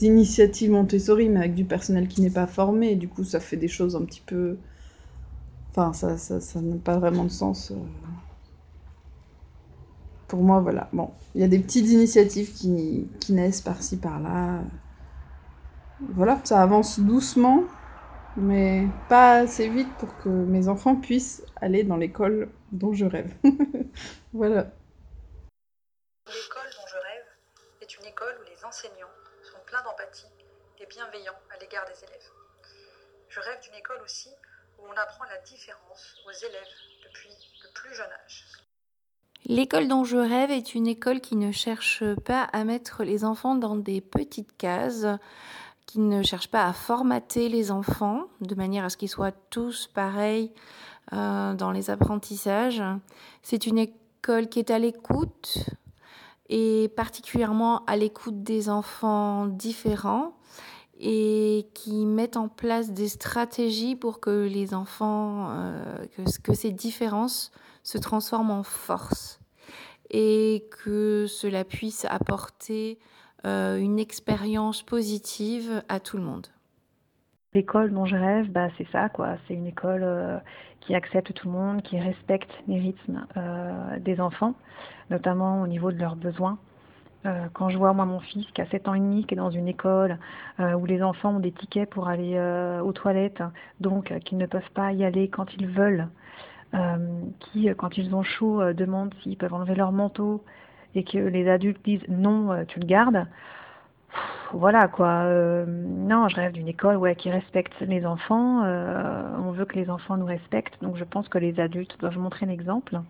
initiatives 0.00 0.70
Montessori, 0.70 1.28
mais 1.28 1.40
avec 1.40 1.54
du 1.54 1.64
personnel 1.64 2.08
qui 2.08 2.22
n'est 2.22 2.30
pas 2.30 2.46
formé, 2.46 2.94
du 2.96 3.08
coup 3.08 3.24
ça 3.24 3.40
fait 3.40 3.56
des 3.56 3.68
choses 3.68 3.96
un 3.96 4.04
petit 4.04 4.22
peu... 4.24 4.56
Enfin, 5.70 5.92
ça 5.92 6.18
ça, 6.18 6.40
ça 6.40 6.60
n'a 6.60 6.76
pas 6.76 6.98
vraiment 6.98 7.24
de 7.24 7.30
sens. 7.30 7.72
Euh. 7.72 7.74
Pour 10.28 10.42
moi, 10.42 10.60
voilà. 10.60 10.88
Bon, 10.92 11.12
il 11.34 11.40
y 11.40 11.44
a 11.44 11.48
des 11.48 11.58
petites 11.58 11.88
initiatives 11.88 12.52
qui, 12.52 13.08
naissent 13.28 13.60
par-ci, 13.60 13.98
par-là. 13.98 14.60
Voilà, 16.00 16.40
ça 16.44 16.62
avance 16.62 16.98
doucement, 17.00 17.64
mais 18.36 18.86
pas 19.08 19.38
assez 19.40 19.68
vite 19.68 19.92
pour 19.98 20.16
que 20.18 20.28
mes 20.28 20.68
enfants 20.68 20.96
puissent 20.96 21.42
aller 21.56 21.84
dans 21.84 21.96
l'école 21.96 22.48
dont 22.72 22.92
je 22.92 23.06
rêve. 23.06 23.32
voilà. 24.32 24.66
L'école 26.26 26.70
dont 26.72 26.86
je 26.88 26.96
rêve 26.96 27.26
est 27.82 27.98
une 27.98 28.06
école 28.06 28.34
où 28.40 28.50
les 28.50 28.64
enseignants 28.64 29.14
sont 29.42 29.58
pleins 29.66 29.82
d'empathie 29.82 30.26
et 30.80 30.86
bienveillants 30.86 31.38
à 31.54 31.58
l'égard 31.60 31.84
des 31.86 32.04
élèves. 32.04 32.30
Je 33.28 33.40
rêve 33.40 33.60
d'une 33.62 33.74
école 33.74 34.00
aussi 34.02 34.30
où 34.78 34.86
on 34.86 34.96
apprend 34.96 35.24
la 35.24 35.38
différence 35.38 36.16
aux 36.26 36.46
élèves 36.46 36.74
depuis 37.04 37.34
le 37.62 37.72
plus 37.74 37.94
jeune 37.94 38.10
âge. 38.24 38.63
L'école 39.46 39.88
dont 39.88 40.04
je 40.04 40.16
rêve 40.16 40.50
est 40.50 40.74
une 40.74 40.86
école 40.86 41.20
qui 41.20 41.36
ne 41.36 41.52
cherche 41.52 42.02
pas 42.24 42.44
à 42.44 42.64
mettre 42.64 43.04
les 43.04 43.24
enfants 43.24 43.54
dans 43.54 43.76
des 43.76 44.00
petites 44.00 44.56
cases, 44.56 45.06
qui 45.84 46.00
ne 46.00 46.22
cherche 46.22 46.48
pas 46.48 46.64
à 46.64 46.72
formater 46.72 47.50
les 47.50 47.70
enfants 47.70 48.24
de 48.40 48.54
manière 48.54 48.84
à 48.84 48.88
ce 48.88 48.96
qu'ils 48.96 49.10
soient 49.10 49.32
tous 49.50 49.86
pareils 49.92 50.50
euh, 51.12 51.52
dans 51.52 51.72
les 51.72 51.90
apprentissages. 51.90 52.82
C'est 53.42 53.66
une 53.66 53.76
école 53.76 54.48
qui 54.48 54.60
est 54.60 54.70
à 54.70 54.78
l'écoute 54.78 55.68
et 56.48 56.90
particulièrement 56.96 57.84
à 57.84 57.96
l'écoute 57.96 58.42
des 58.42 58.70
enfants 58.70 59.46
différents 59.46 60.34
et 61.06 61.66
qui 61.74 62.06
met 62.06 62.34
en 62.38 62.48
place 62.48 62.94
des 62.94 63.08
stratégies 63.08 63.94
pour 63.94 64.20
que 64.20 64.48
les 64.48 64.72
enfants, 64.72 65.50
euh, 65.50 65.96
que, 66.42 66.54
ces 66.54 66.72
différences 66.72 67.52
se 67.82 67.98
transforment 67.98 68.50
en 68.50 68.62
force 68.62 69.38
et 70.10 70.64
que 70.70 71.26
cela 71.28 71.64
puisse 71.64 72.06
apporter 72.06 72.98
euh, 73.44 73.76
une 73.76 73.98
expérience 73.98 74.82
positive 74.82 75.82
à 75.90 76.00
tout 76.00 76.16
le 76.16 76.22
monde. 76.22 76.46
L'école 77.52 77.92
dont 77.92 78.06
je 78.06 78.16
rêve, 78.16 78.50
bah, 78.50 78.68
c'est 78.78 78.88
ça, 78.90 79.10
quoi. 79.10 79.36
C'est 79.46 79.54
une 79.54 79.66
école 79.66 80.02
euh, 80.02 80.38
qui 80.80 80.94
accepte 80.94 81.34
tout 81.34 81.48
le 81.48 81.52
monde, 81.52 81.82
qui 81.82 82.00
respecte 82.00 82.50
les 82.66 82.80
rythmes 82.80 83.26
des 84.00 84.20
enfants, 84.20 84.54
notamment 85.10 85.60
au 85.60 85.66
niveau 85.66 85.92
de 85.92 85.98
leurs 85.98 86.16
besoins. 86.16 86.58
Quand 87.54 87.70
je 87.70 87.78
vois 87.78 87.92
moi 87.94 88.04
mon 88.04 88.20
fils 88.20 88.46
qui 88.52 88.60
a 88.60 88.66
7 88.66 88.88
ans 88.88 88.94
et 88.94 89.00
demi, 89.00 89.24
qui 89.24 89.34
est 89.34 89.36
dans 89.36 89.50
une 89.50 89.68
école 89.68 90.18
où 90.58 90.84
les 90.84 91.02
enfants 91.02 91.36
ont 91.36 91.40
des 91.40 91.52
tickets 91.52 91.88
pour 91.88 92.08
aller 92.08 92.38
aux 92.82 92.92
toilettes, 92.92 93.42
donc 93.80 94.12
qu'ils 94.20 94.38
ne 94.38 94.46
peuvent 94.46 94.70
pas 94.74 94.92
y 94.92 95.04
aller 95.04 95.28
quand 95.28 95.54
ils 95.54 95.66
veulent, 95.66 96.08
qui 97.40 97.68
quand 97.76 97.96
ils 97.96 98.14
ont 98.14 98.22
chaud 98.22 98.72
demandent 98.74 99.14
s'ils 99.22 99.38
peuvent 99.38 99.54
enlever 99.54 99.74
leur 99.74 99.92
manteau, 99.92 100.44
et 100.94 101.04
que 101.04 101.18
les 101.18 101.48
adultes 101.48 101.84
disent 101.84 102.06
non, 102.08 102.52
euh, 102.52 102.64
tu 102.64 102.80
le 102.80 102.86
gardes, 102.86 103.26
voilà 104.52 104.86
quoi. 104.88 105.24
Euh, 105.24 105.64
non, 105.66 106.28
je 106.28 106.36
rêve 106.36 106.52
d'une 106.52 106.68
école 106.68 107.14
qui 107.16 107.30
respecte 107.30 107.80
les 107.80 108.06
enfants. 108.06 108.62
Euh, 108.64 109.22
on 109.38 109.50
veut 109.50 109.64
que 109.64 109.76
les 109.76 109.90
enfants 109.90 110.16
nous 110.16 110.26
respectent, 110.26 110.80
donc 110.82 110.96
je 110.96 111.04
pense 111.04 111.28
que 111.28 111.38
les 111.38 111.58
adultes 111.58 111.98
doivent 111.98 112.18
montrer 112.18 112.46
l'exemple 112.46 113.00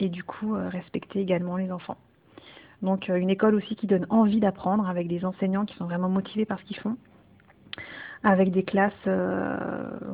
et 0.00 0.08
du 0.08 0.24
coup 0.24 0.54
respecter 0.54 1.20
également 1.20 1.56
les 1.56 1.70
enfants. 1.70 1.96
Donc 2.82 3.08
une 3.08 3.30
école 3.30 3.54
aussi 3.54 3.76
qui 3.76 3.86
donne 3.86 4.06
envie 4.10 4.40
d'apprendre 4.40 4.88
avec 4.88 5.08
des 5.08 5.24
enseignants 5.24 5.64
qui 5.64 5.76
sont 5.76 5.86
vraiment 5.86 6.08
motivés 6.08 6.44
par 6.44 6.58
ce 6.60 6.64
qu'ils 6.64 6.78
font, 6.78 6.96
avec 8.22 8.50
des 8.50 8.62
classes 8.62 9.08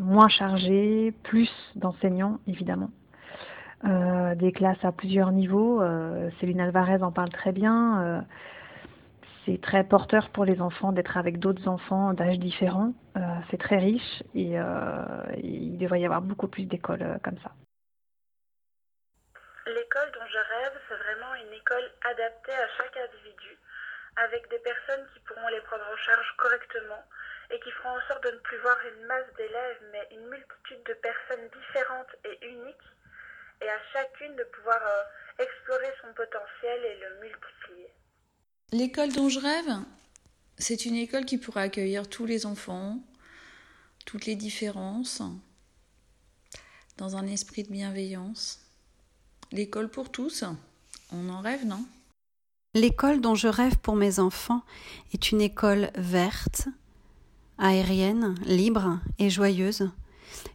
moins 0.01 0.29
chargées, 0.29 1.13
plus 1.23 1.51
d'enseignants 1.77 2.39
évidemment. 2.47 2.91
Euh, 3.87 4.35
des 4.35 4.53
classes 4.53 4.85
à 4.85 4.93
plusieurs 4.93 5.33
niveaux. 5.33 5.81
Euh, 5.81 6.29
Céline 6.39 6.61
Alvarez 6.61 7.03
en 7.03 7.13
parle 7.13 7.31
très 7.31 7.53
bien. 7.53 8.03
Euh, 8.03 8.21
c'est 9.47 9.59
très 9.61 9.85
porteur 9.85 10.29
pour 10.31 10.45
les 10.45 10.61
enfants 10.61 10.93
d'être 10.93 11.17
avec 11.17 11.39
d'autres 11.39 11.67
enfants 11.67 12.13
d'âges 12.13 12.39
différents. 12.39 12.93
c'est 13.51 13.57
très 13.57 13.79
riche 13.79 14.23
et, 14.35 14.57
il 15.43 15.79
devrait 15.79 16.01
y 16.01 16.05
avoir 16.05 16.21
beaucoup 16.21 16.47
plus 16.47 16.65
d'écoles 16.65 17.19
comme 17.25 17.39
ça. 17.39 17.51
L'école 19.67 20.13
dont 20.13 20.27
je 20.29 20.37
rêve, 20.37 20.80
c'est 21.71 21.75
vraiment 21.75 21.81
une 21.81 21.87
école 21.87 21.93
adaptée 22.11 22.53
à 22.53 22.69
chaque 22.77 22.97
individu, 22.97 23.59
avec 24.17 24.49
des 24.51 24.59
personnes 24.59 25.07
qui 25.15 25.21
pourront 25.21 25.49
les 25.49 25.61
prendre 25.63 25.85
en 25.93 25.97
charge 25.97 26.35
correctement 26.37 27.03
et 27.51 27.61
qui 27.61 27.71
feront 27.71 27.97
en 27.97 28.09
sorte 28.09 28.25
de 28.25 28.31
ne 28.31 28.39
plus 28.39 28.59
voir 28.59 28.77
une 28.87 29.07
masse 29.07 29.27
d'élèves, 29.37 29.79
mais 29.93 30.09
une 30.13 30.27
multitude 30.29 30.83
de 30.87 30.95
personnes 30.95 31.49
différentes 31.49 32.15
et 32.25 32.47
uniques 32.47 32.89
et 33.63 33.69
à 33.69 33.79
chacune 33.93 34.37
de 34.37 34.45
pouvoir 34.45 34.81
euh, 34.83 35.43
explorer 35.43 35.93
son 36.03 36.13
potentiel 36.15 36.85
et 36.85 37.01
le 37.01 37.21
multiplier. 37.21 37.91
L'école 38.73 39.13
dont 39.13 39.29
je 39.29 39.41
rêve, 39.41 39.85
c'est 40.59 40.87
une 40.87 40.95
école 40.95 41.25
qui 41.25 41.39
pourrait 41.39 41.63
accueillir 41.63 42.09
tous 42.09 42.27
les 42.27 42.47
enfants, 42.47 42.99
toutes 44.07 44.27
les 44.27 44.37
différences, 44.37 45.23
dans 46.97 47.17
un 47.17 47.27
esprit 47.27 47.65
de 47.65 47.73
bienveillance. 47.73 48.61
L'école 49.53 49.91
pour 49.91 50.13
tous, 50.13 50.45
on 51.13 51.29
en 51.29 51.41
rêve, 51.41 51.67
non? 51.67 51.85
L'école 52.75 53.21
dont 53.21 53.35
je 53.35 53.49
rêve 53.49 53.79
pour 53.79 53.97
mes 53.97 54.21
enfants 54.21 54.63
est 55.13 55.33
une 55.33 55.41
école 55.41 55.91
verte, 55.97 56.69
aérienne, 57.59 58.37
libre 58.45 59.01
et 59.19 59.29
joyeuse, 59.29 59.91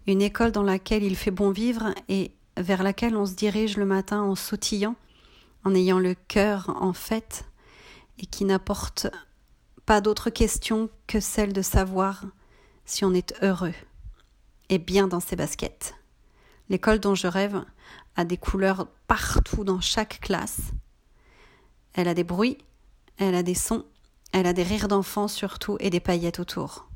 une 0.08 0.22
école 0.22 0.52
dans 0.52 0.64
laquelle 0.64 1.04
il 1.04 1.18
fait 1.18 1.32
bon 1.32 1.52
vivre 1.52 1.94
et 2.08 2.32
vers 2.58 2.84
laquelle 2.84 3.18
on 3.18 3.26
se 3.26 3.34
dirige 3.34 3.76
le 3.76 3.86
matin 3.86 4.22
en 4.22 4.36
sautillant, 4.36 4.96
en 5.66 5.76
ayant 5.76 6.00
le 6.00 6.16
cœur 6.16 6.70
en 6.82 6.94
fête, 6.94 7.46
et 8.18 8.26
qui 8.26 8.46
n'apporte 8.46 9.08
pas 9.86 10.00
d'autre 10.00 10.30
question 10.30 10.90
que 11.06 11.20
celle 11.20 11.52
de 11.52 11.62
savoir 11.62 12.24
si 12.86 13.04
on 13.04 13.14
est 13.14 13.34
heureux 13.42 13.74
et 14.70 14.78
bien 14.78 15.08
dans 15.08 15.20
ses 15.20 15.36
baskets. 15.36 15.96
L'école 16.70 17.00
dont 17.00 17.14
je 17.14 17.28
rêve 17.28 17.64
a 18.16 18.26
des 18.26 18.38
couleurs 18.38 18.88
partout 19.08 19.64
dans 19.64 19.82
chaque 19.82 20.20
classe. 20.20 20.72
Elle 21.94 22.08
a 22.08 22.14
des 22.14 22.24
bruits, 22.24 22.58
elle 23.18 23.36
a 23.36 23.44
des 23.44 23.54
sons, 23.54 23.86
elle 24.32 24.48
a 24.48 24.54
des 24.54 24.64
rires 24.64 24.88
d'enfants 24.88 25.28
surtout 25.28 25.78
et 25.80 25.90
des 25.90 26.00
paillettes 26.00 26.40
autour. 26.40 26.90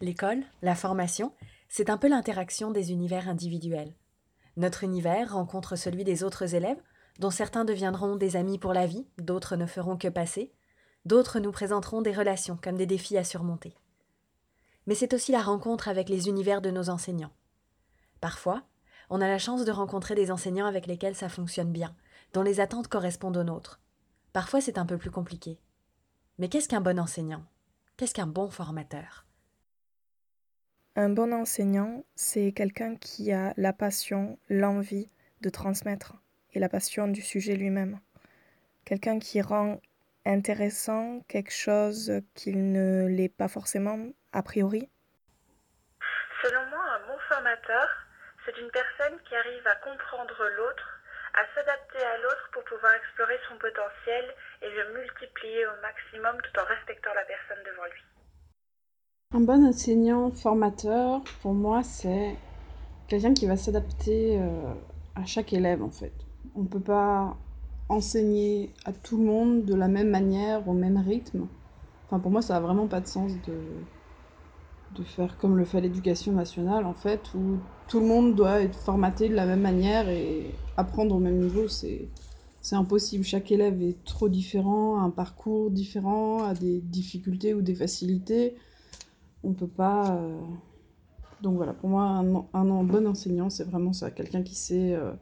L'école, 0.00 0.44
la 0.62 0.76
formation, 0.76 1.32
c'est 1.68 1.90
un 1.90 1.96
peu 1.96 2.08
l'interaction 2.08 2.70
des 2.70 2.92
univers 2.92 3.28
individuels. 3.28 3.94
Notre 4.56 4.84
univers 4.84 5.32
rencontre 5.32 5.74
celui 5.74 6.04
des 6.04 6.22
autres 6.22 6.54
élèves, 6.54 6.80
dont 7.18 7.30
certains 7.30 7.64
deviendront 7.64 8.14
des 8.14 8.36
amis 8.36 8.58
pour 8.58 8.72
la 8.72 8.86
vie, 8.86 9.06
d'autres 9.18 9.56
ne 9.56 9.66
feront 9.66 9.96
que 9.96 10.08
passer, 10.08 10.52
d'autres 11.04 11.40
nous 11.40 11.52
présenteront 11.52 12.02
des 12.02 12.12
relations 12.12 12.58
comme 12.62 12.76
des 12.76 12.86
défis 12.86 13.18
à 13.18 13.24
surmonter. 13.24 13.74
Mais 14.86 14.94
c'est 14.94 15.14
aussi 15.14 15.32
la 15.32 15.42
rencontre 15.42 15.88
avec 15.88 16.08
les 16.08 16.28
univers 16.28 16.60
de 16.62 16.70
nos 16.70 16.90
enseignants. 16.90 17.32
Parfois, 18.20 18.62
on 19.10 19.20
a 19.20 19.28
la 19.28 19.38
chance 19.38 19.64
de 19.64 19.72
rencontrer 19.72 20.14
des 20.14 20.30
enseignants 20.30 20.66
avec 20.66 20.86
lesquels 20.86 21.14
ça 21.14 21.28
fonctionne 21.28 21.72
bien, 21.72 21.94
dont 22.32 22.42
les 22.42 22.60
attentes 22.60 22.88
correspondent 22.88 23.36
aux 23.36 23.44
nôtres. 23.44 23.80
Parfois, 24.32 24.60
c'est 24.60 24.78
un 24.78 24.86
peu 24.86 24.98
plus 24.98 25.10
compliqué. 25.10 25.58
Mais 26.38 26.48
qu'est-ce 26.48 26.68
qu'un 26.68 26.80
bon 26.80 26.98
enseignant? 26.98 27.44
Qu'est-ce 27.96 28.14
qu'un 28.14 28.26
bon 28.26 28.48
formateur? 28.48 29.24
Un 30.94 31.10
bon 31.10 31.32
enseignant, 31.32 32.04
c'est 32.16 32.52
quelqu'un 32.52 32.96
qui 32.96 33.32
a 33.32 33.54
la 33.56 33.72
passion, 33.72 34.38
l'envie 34.48 35.08
de 35.40 35.48
transmettre 35.48 36.14
et 36.52 36.58
la 36.58 36.68
passion 36.68 37.08
du 37.08 37.22
sujet 37.22 37.56
lui-même. 37.56 38.00
Quelqu'un 38.84 39.18
qui 39.18 39.40
rend 39.40 39.80
intéressant, 40.32 41.20
quelque 41.28 41.52
chose 41.52 42.22
qu'il 42.34 42.72
ne 42.72 43.06
l'est 43.06 43.34
pas 43.34 43.48
forcément 43.48 43.98
a 44.32 44.42
priori? 44.42 44.88
Selon 46.42 46.64
moi, 46.70 46.84
un 46.96 47.06
bon 47.06 47.18
formateur, 47.28 47.88
c'est 48.44 48.56
une 48.58 48.70
personne 48.70 49.18
qui 49.28 49.34
arrive 49.34 49.66
à 49.66 49.76
comprendre 49.76 50.36
l'autre, 50.56 51.00
à 51.34 51.42
s'adapter 51.54 51.98
à 51.98 52.18
l'autre 52.22 52.50
pour 52.52 52.64
pouvoir 52.64 52.92
explorer 52.94 53.38
son 53.48 53.56
potentiel 53.58 54.24
et 54.62 54.70
le 54.70 54.94
multiplier 55.00 55.66
au 55.66 55.80
maximum 55.82 56.40
tout 56.42 56.60
en 56.60 56.64
respectant 56.64 57.14
la 57.14 57.24
personne 57.24 57.64
devant 57.64 57.84
lui. 57.84 58.02
Un 59.34 59.40
bon 59.40 59.66
enseignant 59.66 60.30
formateur, 60.30 61.22
pour 61.42 61.52
moi, 61.52 61.82
c'est 61.82 62.34
quelqu'un 63.08 63.34
qui 63.34 63.46
va 63.46 63.56
s'adapter 63.56 64.38
euh, 64.38 64.74
à 65.16 65.26
chaque 65.26 65.52
élève 65.52 65.82
en 65.82 65.90
fait. 65.90 66.14
On 66.54 66.62
ne 66.62 66.68
peut 66.68 66.80
pas 66.80 67.36
enseigner 67.88 68.74
à 68.84 68.92
tout 68.92 69.16
le 69.16 69.24
monde 69.24 69.64
de 69.64 69.74
la 69.74 69.88
même 69.88 70.10
manière, 70.10 70.68
au 70.68 70.74
même 70.74 70.98
rythme. 70.98 71.46
Enfin, 72.06 72.20
pour 72.20 72.30
moi, 72.30 72.42
ça 72.42 72.54
n'a 72.54 72.60
vraiment 72.60 72.86
pas 72.86 73.00
de 73.00 73.06
sens 73.06 73.32
de, 73.42 73.58
de 74.92 75.02
faire 75.02 75.36
comme 75.38 75.56
le 75.56 75.64
fait 75.64 75.80
l'éducation 75.80 76.32
nationale, 76.32 76.86
en 76.86 76.94
fait, 76.94 77.32
où 77.34 77.58
tout 77.86 78.00
le 78.00 78.06
monde 78.06 78.34
doit 78.34 78.60
être 78.62 78.76
formaté 78.76 79.28
de 79.28 79.34
la 79.34 79.46
même 79.46 79.60
manière 79.60 80.08
et 80.08 80.54
apprendre 80.76 81.14
au 81.14 81.18
même 81.18 81.38
niveau. 81.38 81.68
C'est, 81.68 82.08
impossible. 82.72 83.24
Chaque 83.24 83.50
élève 83.50 83.82
est 83.82 84.04
trop 84.04 84.28
différent, 84.28 84.98
a 84.98 85.00
un 85.00 85.08
parcours 85.08 85.70
différent, 85.70 86.42
a 86.42 86.52
des 86.52 86.80
difficultés 86.82 87.54
ou 87.54 87.62
des 87.62 87.74
facilités. 87.74 88.56
On 89.42 89.54
peut 89.54 89.68
pas. 89.68 90.18
Euh, 90.18 90.38
donc 91.40 91.56
voilà, 91.56 91.72
pour 91.72 91.88
moi, 91.88 92.02
un, 92.02 92.44
un, 92.52 92.84
bon 92.84 93.06
enseignant, 93.06 93.48
c'est 93.48 93.64
vraiment 93.64 93.94
ça, 93.94 94.10
quelqu'un 94.10 94.42
qui 94.42 94.54
sait, 94.54 94.92
euh, 94.92 95.12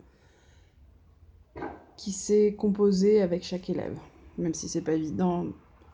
qui 1.96 2.12
sait 2.12 2.54
composer 2.56 3.22
avec 3.22 3.42
chaque 3.44 3.70
élève, 3.70 3.98
même 4.38 4.54
si 4.54 4.68
c'est 4.68 4.82
pas 4.82 4.94
évident 4.94 5.46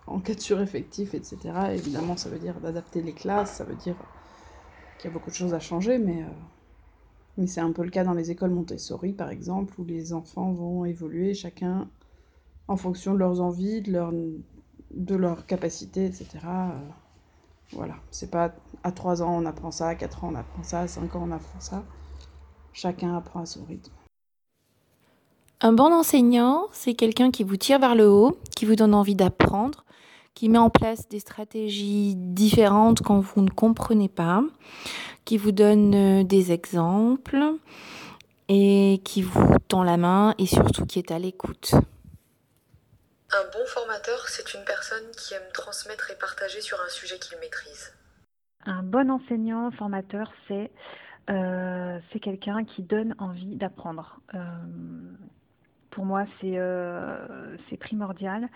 en 0.07 0.21
cas 0.21 0.35
de 0.35 0.41
sureffectif, 0.41 1.15
etc. 1.15 1.75
Évidemment, 1.75 2.17
ça 2.17 2.29
veut 2.31 2.39
dire 2.39 2.61
d'adapter 2.61 3.03
les 3.03 3.15
classes, 3.15 3.57
ça 3.57 3.65
veut 3.65 3.77
dire 3.77 3.97
qu'il 4.99 5.09
y 5.09 5.13
a 5.13 5.15
beaucoup 5.15 5.31
de 5.31 5.35
choses 5.37 5.55
à 5.55 5.61
changer, 5.61 5.99
mais, 5.99 6.23
euh, 6.23 6.27
mais 7.37 7.47
c'est 7.47 7.61
un 7.61 7.73
peu 7.73 7.83
le 7.85 7.91
cas 7.91 8.05
dans 8.05 8.15
les 8.15 8.31
écoles 8.31 8.51
Montessori, 8.51 9.13
par 9.13 9.31
exemple, 9.31 9.81
où 9.81 9.85
les 9.85 10.13
enfants 10.13 10.53
vont 10.53 10.85
évoluer 10.85 11.35
chacun 11.35 11.91
en 12.69 12.77
fonction 12.77 13.15
de 13.15 13.19
leurs 13.19 13.41
envies, 13.41 13.83
de 13.83 13.93
leur, 13.93 14.13
de 14.13 15.15
leurs 15.17 15.47
capacités, 15.47 16.07
etc. 16.07 16.75
Voilà, 17.73 17.97
c'est 18.11 18.31
pas 18.31 18.55
à 18.83 18.93
3 18.93 19.23
ans 19.23 19.37
on 19.43 19.47
apprend 19.47 19.71
ça, 19.71 19.89
à 19.89 19.95
4 19.95 20.25
ans 20.25 20.31
on 20.33 20.35
apprend 20.37 20.63
ça, 20.63 20.81
à 20.83 20.89
5 20.89 21.17
ans 21.17 21.25
on 21.29 21.33
apprend 21.33 21.61
ça. 21.61 21.85
Chacun 22.73 23.17
apprend 23.17 23.41
à 23.41 23.47
son 23.47 23.65
rythme. 23.65 23.93
Un 25.65 25.73
bon 25.73 25.93
enseignant, 25.93 26.67
c'est 26.73 26.95
quelqu'un 26.95 27.31
qui 27.31 27.45
vous 27.45 27.57
tire 27.57 27.79
vers 27.79 27.95
le 27.95 28.09
haut, 28.09 28.37
qui 28.57 28.65
vous 28.65 28.75
donne 28.75 28.95
envie 28.95 29.15
d'apprendre, 29.15 29.85
qui 30.35 30.49
met 30.49 30.59
en 30.59 30.71
place 30.71 31.09
des 31.09 31.21
stratégies 31.21 32.17
différentes 32.17 33.01
quand 33.03 33.21
vous 33.21 33.43
ne 33.43 33.49
comprenez 33.49 34.09
pas, 34.09 34.43
qui 35.25 35.39
vous 35.39 35.53
donne 35.53 35.95
euh, 35.95 36.25
des 36.25 36.51
exemples 36.51 37.39
et 38.49 39.01
qui 39.05 39.23
vous 39.23 39.57
tend 39.69 39.85
la 39.85 39.97
main 39.97 40.35
et 40.37 40.47
surtout 40.47 40.85
qui 40.85 40.99
est 40.99 41.13
à 41.13 41.21
l'écoute. 41.21 41.75
Un 43.31 43.45
bon 43.53 43.65
formateur, 43.67 44.29
c'est 44.29 44.55
une 44.55 44.65
personne 44.65 45.13
qui 45.17 45.35
aime 45.35 45.53
transmettre 45.55 46.11
et 46.11 46.19
partager 46.19 46.61
sur 46.61 46.81
un 46.85 46.89
sujet 46.89 47.21
qu'il 47.21 47.39
maîtrise. 47.39 47.95
Un 48.67 48.83
bon 48.83 49.09
enseignant, 49.13 49.71
formateur, 49.71 50.33
c'est 50.49 50.73
euh, 51.31 52.01
quelqu'un 52.21 52.65
qui 52.65 52.83
donne 52.83 53.15
envie 53.19 53.55
d'apprendre. 53.55 54.19
Euh, 54.35 54.39
pour 55.93 56.05
moi, 56.05 56.25
c'est 56.41 56.59
euh, 56.59 57.57
primordial. 57.81 58.49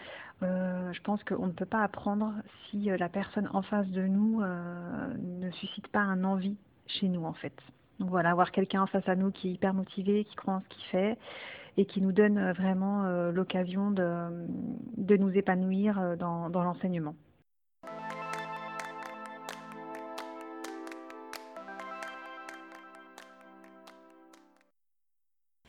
Euh, 0.43 0.93
je 0.93 1.01
pense 1.01 1.23
qu'on 1.25 1.47
ne 1.47 1.53
peut 1.53 1.65
pas 1.65 1.83
apprendre 1.83 2.35
si 2.69 2.91
la 2.99 3.09
personne 3.09 3.49
en 3.53 3.63
face 3.63 3.89
de 3.89 4.03
nous 4.03 4.43
ne 4.43 5.51
suscite 5.53 5.89
pas 5.89 6.01
un 6.01 6.25
envie 6.25 6.57
chez 6.87 7.09
nous, 7.09 7.25
en 7.25 7.33
fait. 7.33 7.55
Donc 7.99 8.11
voilà, 8.11 8.31
avoir 8.31 8.51
quelqu'un 8.51 8.83
en 8.83 8.87
face 8.87 9.09
à 9.09 9.15
nous 9.17 9.31
qui 9.31 9.49
est 9.49 9.53
hyper 9.53 9.73
motivé, 9.73 10.25
qui 10.25 10.35
croit 10.35 10.55
en 10.55 10.61
ce 10.61 10.69
qu'il 10.69 10.85
fait 10.85 11.19
et 11.77 11.85
qui 11.85 12.01
nous 12.01 12.13
donne 12.13 12.39
euh, 12.39 12.53
vraiment 12.53 13.05
euh, 13.05 13.31
l'occasion 13.33 13.91
de, 13.91 14.29
de, 14.97 15.17
nous 15.17 15.31
épanouir 15.37 15.99
euh, 15.99 16.17
dans 16.17 16.49
l'enseignement. 16.49 17.15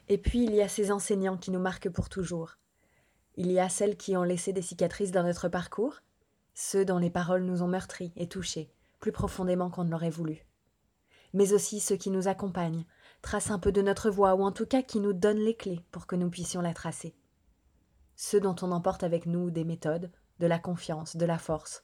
Et 0.09 0.17
puis 0.17 0.43
il 0.43 0.53
y 0.53 0.61
a 0.61 0.69
ces 0.69 0.91
enseignants 0.91 1.37
qui 1.37 1.51
nous 1.51 1.59
marquent 1.59 1.89
pour 1.89 2.09
toujours. 2.09 2.57
Il 3.35 3.51
y 3.51 3.59
a 3.59 3.69
celles 3.69 3.97
qui 3.97 4.17
ont 4.17 4.23
laissé 4.23 4.53
des 4.53 4.61
cicatrices 4.61 5.11
dans 5.11 5.23
notre 5.23 5.49
parcours, 5.49 6.01
ceux 6.53 6.85
dont 6.85 6.97
les 6.97 7.11
paroles 7.11 7.43
nous 7.43 7.61
ont 7.61 7.67
meurtris 7.67 8.13
et 8.15 8.27
touchés, 8.27 8.71
plus 8.99 9.11
profondément 9.11 9.69
qu'on 9.69 9.83
ne 9.83 9.91
l'aurait 9.91 10.09
voulu. 10.09 10.45
Mais 11.33 11.53
aussi 11.53 11.79
ceux 11.79 11.97
qui 11.97 12.09
nous 12.09 12.27
accompagnent, 12.27 12.85
trace 13.21 13.51
un 13.51 13.59
peu 13.59 13.71
de 13.71 13.81
notre 13.81 14.09
voie, 14.09 14.33
ou 14.33 14.43
en 14.43 14.51
tout 14.51 14.65
cas 14.65 14.81
qui 14.81 14.99
nous 14.99 15.13
donne 15.13 15.37
les 15.37 15.55
clés 15.55 15.83
pour 15.91 16.07
que 16.07 16.15
nous 16.15 16.29
puissions 16.29 16.61
la 16.61 16.73
tracer. 16.73 17.15
Ceux 18.15 18.39
dont 18.39 18.55
on 18.61 18.71
emporte 18.71 19.03
avec 19.03 19.25
nous 19.25 19.51
des 19.51 19.65
méthodes, 19.65 20.09
de 20.39 20.47
la 20.47 20.57
confiance, 20.57 21.15
de 21.15 21.25
la 21.25 21.37
force, 21.37 21.83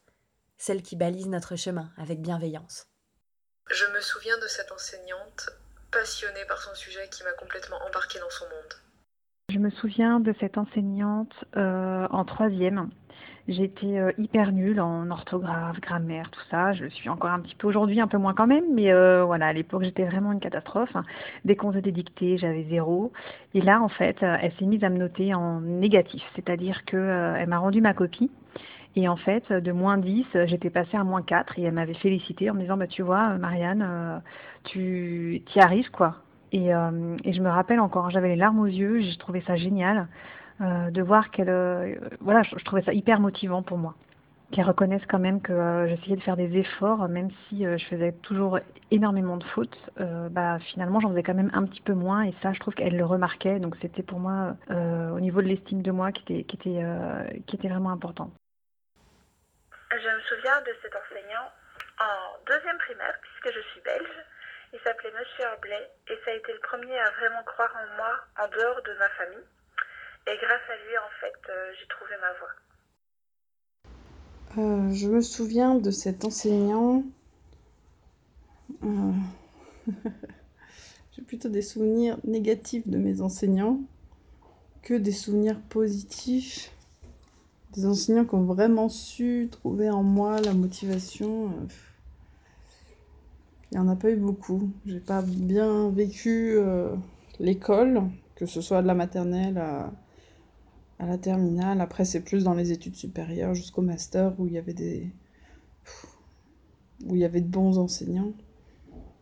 celles 0.58 0.82
qui 0.82 0.96
balisent 0.96 1.28
notre 1.28 1.56
chemin 1.56 1.92
avec 1.98 2.22
bienveillance. 2.22 2.88
Je 3.70 3.86
me 3.94 4.02
souviens 4.02 4.38
de 4.40 4.48
cette 4.48 4.72
enseignante, 4.72 5.50
passionnée 5.94 6.46
par 6.48 6.62
son 6.62 6.74
sujet, 6.76 7.08
qui 7.12 7.24
m'a 7.24 7.34
complètement 7.34 7.78
embarquée 7.88 8.20
dans 8.20 8.30
son 8.30 8.46
monde. 8.46 8.74
Je 9.50 9.60
me 9.60 9.70
souviens 9.70 10.20
de 10.20 10.34
cette 10.40 10.58
enseignante 10.58 11.34
euh, 11.56 12.08
en 12.10 12.26
troisième 12.26 12.90
J'étais 13.50 14.00
euh, 14.00 14.14
hyper 14.18 14.54
nulle 14.54 14.80
en 14.80 15.12
orthographe, 15.12 15.78
grammaire, 15.82 16.32
tout 16.32 16.42
ça. 16.50 16.72
Je 16.72 16.86
le 16.86 16.90
suis 16.90 17.10
encore 17.10 17.30
un 17.30 17.42
petit 17.42 17.56
peu 17.56 17.68
aujourd'hui, 17.68 18.00
un 18.00 18.08
peu 18.08 18.18
moins 18.18 18.34
quand 18.34 18.48
même, 18.48 18.64
mais 18.74 18.94
euh, 18.94 19.26
voilà, 19.26 19.48
à 19.48 19.54
l'époque 19.54 19.84
j'étais 19.84 20.06
vraiment 20.06 20.32
une 20.32 20.40
catastrophe. 20.40 20.96
Dès 21.44 21.58
qu'on 21.58 21.74
faisait 21.74 21.92
des 21.92 22.38
j'avais 22.38 22.66
zéro. 22.70 23.12
Et 23.54 23.60
là, 23.60 23.82
en 23.82 23.90
fait, 23.90 24.16
elle 24.22 24.54
s'est 24.58 24.66
mise 24.66 24.86
à 24.86 24.90
me 24.90 24.98
noter 24.98 25.34
en 25.34 25.60
négatif, 25.60 26.24
c'est-à-dire 26.38 26.86
que 26.86 26.96
elle 27.38 27.50
m'a 27.50 27.58
rendu 27.58 27.82
ma 27.82 27.94
copie. 27.94 28.32
Et 28.96 29.08
en 29.08 29.16
fait, 29.16 29.52
de 29.52 29.72
moins 29.72 29.98
10, 29.98 30.26
j'étais 30.46 30.70
passée 30.70 30.98
à 30.98 31.04
moins 31.04 31.22
4 31.22 31.58
et 31.58 31.64
elle 31.64 31.74
m'avait 31.74 31.96
félicité 31.96 32.50
en 32.50 32.54
me 32.54 32.62
disant, 32.62 32.78
bah, 32.78 32.88
tu 32.88 33.02
vois, 33.02 33.38
Marianne, 33.38 34.22
tu 34.64 35.42
y 35.56 35.60
arrives, 35.60 35.90
quoi. 35.90 36.18
Et, 36.52 36.68
et 36.68 37.34
je 37.34 37.42
me 37.42 37.50
rappelle 37.50 37.80
encore, 37.80 38.12
j'avais 38.12 38.30
les 38.30 38.36
larmes 38.36 38.60
aux 38.60 38.68
yeux, 38.68 39.02
j'ai 39.02 39.18
trouvé 39.18 39.42
ça 39.48 39.56
génial. 39.56 40.08
Euh, 40.62 40.92
de 40.92 41.02
voir 41.02 41.32
qu'elle, 41.32 41.50
euh, 41.50 41.96
voilà, 42.22 42.44
je, 42.44 42.56
trouvais 42.64 42.84
ça 42.84 42.94
hyper 42.94 43.20
motivant 43.20 43.64
pour 43.64 43.80
moi, 43.80 43.96
qu'elle 44.52 44.66
reconnaisse 44.66 45.02
quand 45.10 45.18
même 45.18 45.42
que 45.42 45.52
euh, 45.52 45.88
j'essayais 45.88 46.16
de 46.16 46.22
faire 46.22 46.38
des 46.38 46.56
efforts, 46.58 47.10
même 47.10 47.30
si 47.50 47.64
je 47.64 47.84
faisais 47.86 48.12
toujours 48.22 48.60
énormément 48.92 49.38
de 49.38 49.44
fautes, 49.44 49.78
bah 50.32 50.60
finalement 50.60 51.00
j'en 51.00 51.10
faisais 51.10 51.24
quand 51.24 51.34
même 51.34 51.50
un 51.54 51.64
petit 51.66 51.82
peu 51.82 51.94
moins, 51.94 52.24
et 52.24 52.34
ça 52.44 52.54
je 52.54 52.60
trouve 52.60 52.76
qu'elle 52.76 52.96
le 52.96 53.06
remarquait, 53.06 53.60
donc 53.60 53.76
c'était 53.82 54.04
pour 54.04 54.20
moi 54.20 54.56
au 54.70 55.20
niveau 55.20 55.42
de 55.42 55.48
l'estime 55.48 55.82
de 55.82 55.92
moi 55.92 56.12
qui 56.12 56.22
était, 56.22 56.44
qui 56.44 56.56
était, 56.56 56.84
qui 57.48 57.56
était 57.56 57.70
vraiment 57.70 57.90
important. 57.90 58.30
Je 60.02 60.10
me 60.10 60.22
souviens 60.22 60.60
de 60.62 60.74
cet 60.82 60.96
enseignant 60.96 61.52
en 62.00 62.44
deuxième 62.48 62.78
primaire, 62.80 63.16
puisque 63.22 63.56
je 63.56 63.62
suis 63.70 63.82
belge. 63.82 64.18
Il 64.74 64.80
s'appelait 64.80 65.12
Monsieur 65.12 65.44
Herblay 65.44 65.88
et 66.08 66.18
ça 66.26 66.32
a 66.32 66.34
été 66.34 66.52
le 66.52 66.60
premier 66.60 66.98
à 66.98 67.12
vraiment 67.12 67.44
croire 67.44 67.72
en 67.78 67.96
moi 67.96 68.26
en 68.40 68.48
dehors 68.48 68.82
de 68.82 68.94
ma 68.98 69.10
famille. 69.10 69.46
Et 70.26 70.36
grâce 70.38 70.66
à 70.68 70.76
lui, 70.88 70.98
en 70.98 71.12
fait, 71.22 71.52
euh, 71.52 71.74
j'ai 71.80 71.88
trouvé 71.88 72.16
ma 72.22 72.34
voie. 72.40 72.50
Euh, 74.58 74.94
je 74.96 75.08
me 75.08 75.22
souviens 75.22 75.76
de 75.76 75.92
cet 75.92 76.26
enseignant. 76.26 77.04
Euh, 78.84 79.12
j'ai 81.12 81.22
plutôt 81.22 81.50
des 81.50 81.62
souvenirs 81.62 82.18
négatifs 82.24 82.88
de 82.88 82.98
mes 82.98 83.22
enseignants 83.22 83.80
que 84.82 84.96
des 84.96 85.12
souvenirs 85.12 85.62
positifs. 85.70 86.73
Des 87.74 87.86
enseignants 87.86 88.26
qui 88.26 88.36
ont 88.36 88.46
vraiment 88.46 88.88
su 88.88 89.48
trouver 89.52 89.90
en 89.90 90.04
moi 90.04 90.40
la 90.42 90.54
motivation. 90.54 91.52
Il 93.72 93.78
n'y 93.78 93.80
en 93.80 93.88
a 93.88 93.96
pas 93.96 94.12
eu 94.12 94.16
beaucoup. 94.16 94.70
J'ai 94.86 95.00
pas 95.00 95.24
bien 95.24 95.90
vécu 95.90 96.60
l'école, 97.40 98.04
que 98.36 98.46
ce 98.46 98.62
soit 98.62 98.82
de 98.82 98.88
la 98.88 98.94
maternelle 98.94 99.58
à, 99.58 99.92
la 101.00 101.18
terminale. 101.18 101.82
Après, 101.82 102.06
c'est 102.06 102.22
plus 102.22 102.44
dans 102.44 102.54
les 102.54 102.72
études 102.72 102.96
supérieures 102.96 103.56
jusqu'au 103.56 103.82
master 103.82 104.40
où 104.40 104.48
il 104.48 104.54
y 104.54 104.58
avait 104.58 104.74
des. 104.74 105.10
où 107.08 107.16
il 107.16 107.22
y 107.22 107.26
avait 107.26 107.42
de 107.42 107.50
bons 107.50 107.78
enseignants. 107.78 108.34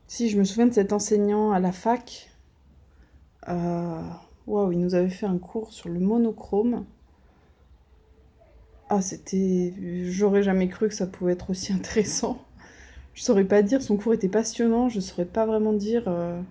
Si, 0.08 0.30
je 0.30 0.38
me 0.38 0.44
souviens 0.44 0.68
de 0.68 0.74
cet 0.74 0.94
enseignant 0.94 1.52
à 1.52 1.60
la 1.60 1.72
fac. 1.72 2.30
Euh, 3.48 4.04
waouh, 4.46 4.74
il 4.74 4.80
nous 4.80 4.94
avait 4.94 5.10
fait 5.10 5.26
un 5.26 5.38
cours 5.38 5.72
sur 5.72 5.90
le 5.90 6.00
monochrome. 6.00 6.86
Ah, 8.92 9.02
c'était. 9.02 9.74
J'aurais 10.06 10.44
jamais 10.44 10.68
cru 10.70 10.88
que 10.88 10.94
ça 10.94 11.08
pouvait 11.08 11.34
être 11.34 11.50
aussi 11.50 11.74
intéressant. 11.74 12.48
Je 13.14 13.24
saurais 13.24 13.46
pas 13.46 13.64
dire, 13.64 13.82
son 13.84 13.98
cours 13.98 14.14
était 14.14 14.30
passionnant, 14.30 14.90
je 14.90 15.00
saurais 15.02 15.26
pas 15.26 15.46
vraiment 15.48 15.74
dire 15.74 16.08
euh, 16.08 16.42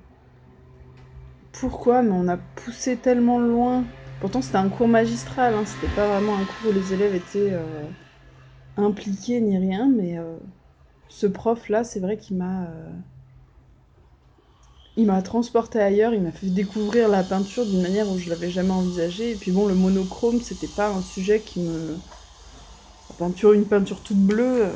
pourquoi, 1.52 2.02
mais 2.02 2.12
on 2.12 2.28
a 2.28 2.36
poussé 2.36 3.00
tellement 3.00 3.38
loin 3.38 3.92
Pourtant, 4.18 4.42
c'était 4.42 4.56
un 4.56 4.68
cours 4.68 4.88
magistral, 4.88 5.54
hein, 5.54 5.64
c'était 5.64 5.88
pas 5.88 6.06
vraiment 6.06 6.36
un 6.36 6.44
cours 6.44 6.66
où 6.66 6.70
les 6.72 6.92
élèves 6.92 7.14
étaient 7.14 7.52
euh, 7.52 7.88
impliqués 8.76 9.40
ni 9.40 9.58
rien, 9.58 9.88
mais 9.88 10.18
euh, 10.18 10.38
ce 11.08 11.26
prof-là, 11.28 11.84
c'est 11.84 12.00
vrai 12.00 12.18
qu'il 12.18 12.36
m'a. 12.38 12.68
Il 14.94 15.06
m'a 15.06 15.20
transporté 15.20 15.80
ailleurs, 15.80 16.14
il 16.14 16.22
m'a 16.22 16.30
fait 16.30 16.48
découvrir 16.48 17.08
la 17.08 17.24
peinture 17.24 17.66
d'une 17.66 17.80
manière 17.80 18.08
où 18.08 18.18
je 18.18 18.28
l'avais 18.30 18.50
jamais 18.50 18.70
envisagée. 18.72 19.30
Et 19.32 19.36
puis 19.36 19.50
bon, 19.50 19.66
le 19.66 19.74
monochrome, 19.74 20.40
c'était 20.40 20.68
pas 20.68 20.86
un 20.88 21.02
sujet 21.02 21.42
qui 21.42 21.58
me. 21.60 22.00
Peinture, 23.18 23.52
une 23.52 23.66
peinture 23.66 24.02
toute 24.02 24.16
bleue, 24.16 24.66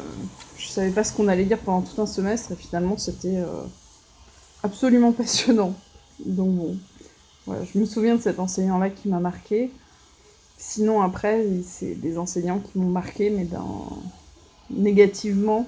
je 0.57 0.69
savais 0.69 0.91
pas 0.91 1.05
ce 1.05 1.13
qu'on 1.13 1.29
allait 1.29 1.45
dire 1.45 1.59
pendant 1.59 1.83
tout 1.83 2.01
un 2.01 2.07
semestre, 2.07 2.53
et 2.53 2.57
finalement, 2.57 2.97
c'était 2.97 3.43
absolument 4.63 5.13
passionnant. 5.15 5.75
Donc 6.25 6.55
bon 6.57 6.79
je 7.47 7.79
me 7.79 7.85
souviens 7.85 8.17
de 8.17 8.23
cet 8.23 8.39
enseignant-là 8.39 8.91
qui 8.91 9.09
m'a 9.09 9.21
marqué. 9.21 9.71
Sinon, 10.57 11.03
après, 11.03 11.45
c'est 11.63 11.95
des 11.95 12.17
enseignants 12.19 12.61
qui 12.61 12.79
m'ont 12.79 12.91
marqué, 12.91 13.31
mais 13.31 13.45
dans... 13.45 14.03
négativement, 14.71 15.67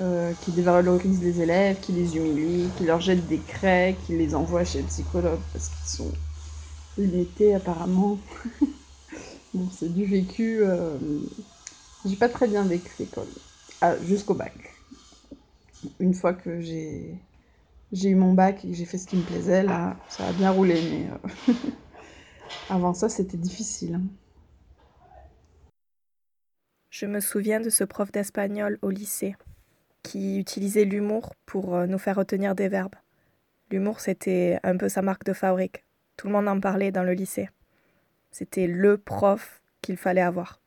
euh, 0.00 0.32
qui 0.44 0.50
dévalorisent 0.52 1.22
les 1.22 1.40
élèves, 1.40 1.80
qui 1.80 1.92
les 1.92 2.16
humilient, 2.16 2.70
qui 2.76 2.84
leur 2.84 3.00
jettent 3.00 3.26
des 3.28 3.38
craies, 3.38 3.96
qui 4.06 4.16
les 4.16 4.34
envoient 4.34 4.64
chez 4.64 4.82
le 4.82 4.86
psychologue 4.86 5.40
parce 5.52 5.68
qu'ils 5.68 5.88
sont 5.88 6.12
limités 6.98 7.54
apparemment. 7.54 8.18
bon, 9.54 9.68
c'est 9.70 9.92
du 9.92 10.04
vécu. 10.04 10.62
Euh... 10.62 10.98
J'ai 12.04 12.16
pas 12.16 12.28
très 12.28 12.48
bien 12.48 12.64
vécu 12.64 12.90
l'école, 12.98 13.28
ah, 13.80 13.96
jusqu'au 14.04 14.34
bac. 14.34 14.52
Une 16.00 16.14
fois 16.14 16.32
que 16.32 16.60
j'ai 16.60 17.18
eu 17.92 18.14
mon 18.14 18.32
bac 18.32 18.64
et 18.64 18.68
que 18.68 18.74
j'ai 18.74 18.84
fait 18.84 18.98
ce 18.98 19.06
qui 19.06 19.16
me 19.16 19.22
plaisait, 19.22 19.62
là, 19.62 19.96
ça 20.08 20.26
a 20.26 20.32
bien 20.32 20.50
roulé, 20.50 20.80
mais 20.90 21.52
euh, 21.52 21.54
avant 22.70 22.92
ça, 22.92 23.08
c'était 23.08 23.36
difficile. 23.36 24.00
Je 26.90 27.06
me 27.06 27.20
souviens 27.20 27.60
de 27.60 27.70
ce 27.70 27.84
prof 27.84 28.10
d'espagnol 28.10 28.78
au 28.82 28.90
lycée 28.90 29.36
qui 30.02 30.38
utilisait 30.38 30.84
l'humour 30.84 31.34
pour 31.46 31.74
euh, 31.74 31.86
nous 31.86 31.98
faire 31.98 32.16
retenir 32.16 32.54
des 32.54 32.68
verbes. 32.68 32.96
L'humour, 33.70 34.00
c'était 34.00 34.58
un 34.64 34.76
peu 34.76 34.88
sa 34.88 35.02
marque 35.02 35.24
de 35.24 35.32
fabrique. 35.32 35.84
Tout 36.16 36.26
le 36.26 36.32
monde 36.32 36.48
en 36.48 36.60
parlait 36.60 36.92
dans 36.92 37.04
le 37.04 37.14
lycée. 37.14 37.48
C'était 38.32 38.66
le 38.66 38.98
prof 38.98 39.62
qu'il 39.80 39.96
fallait 39.96 40.20
avoir. 40.20 40.61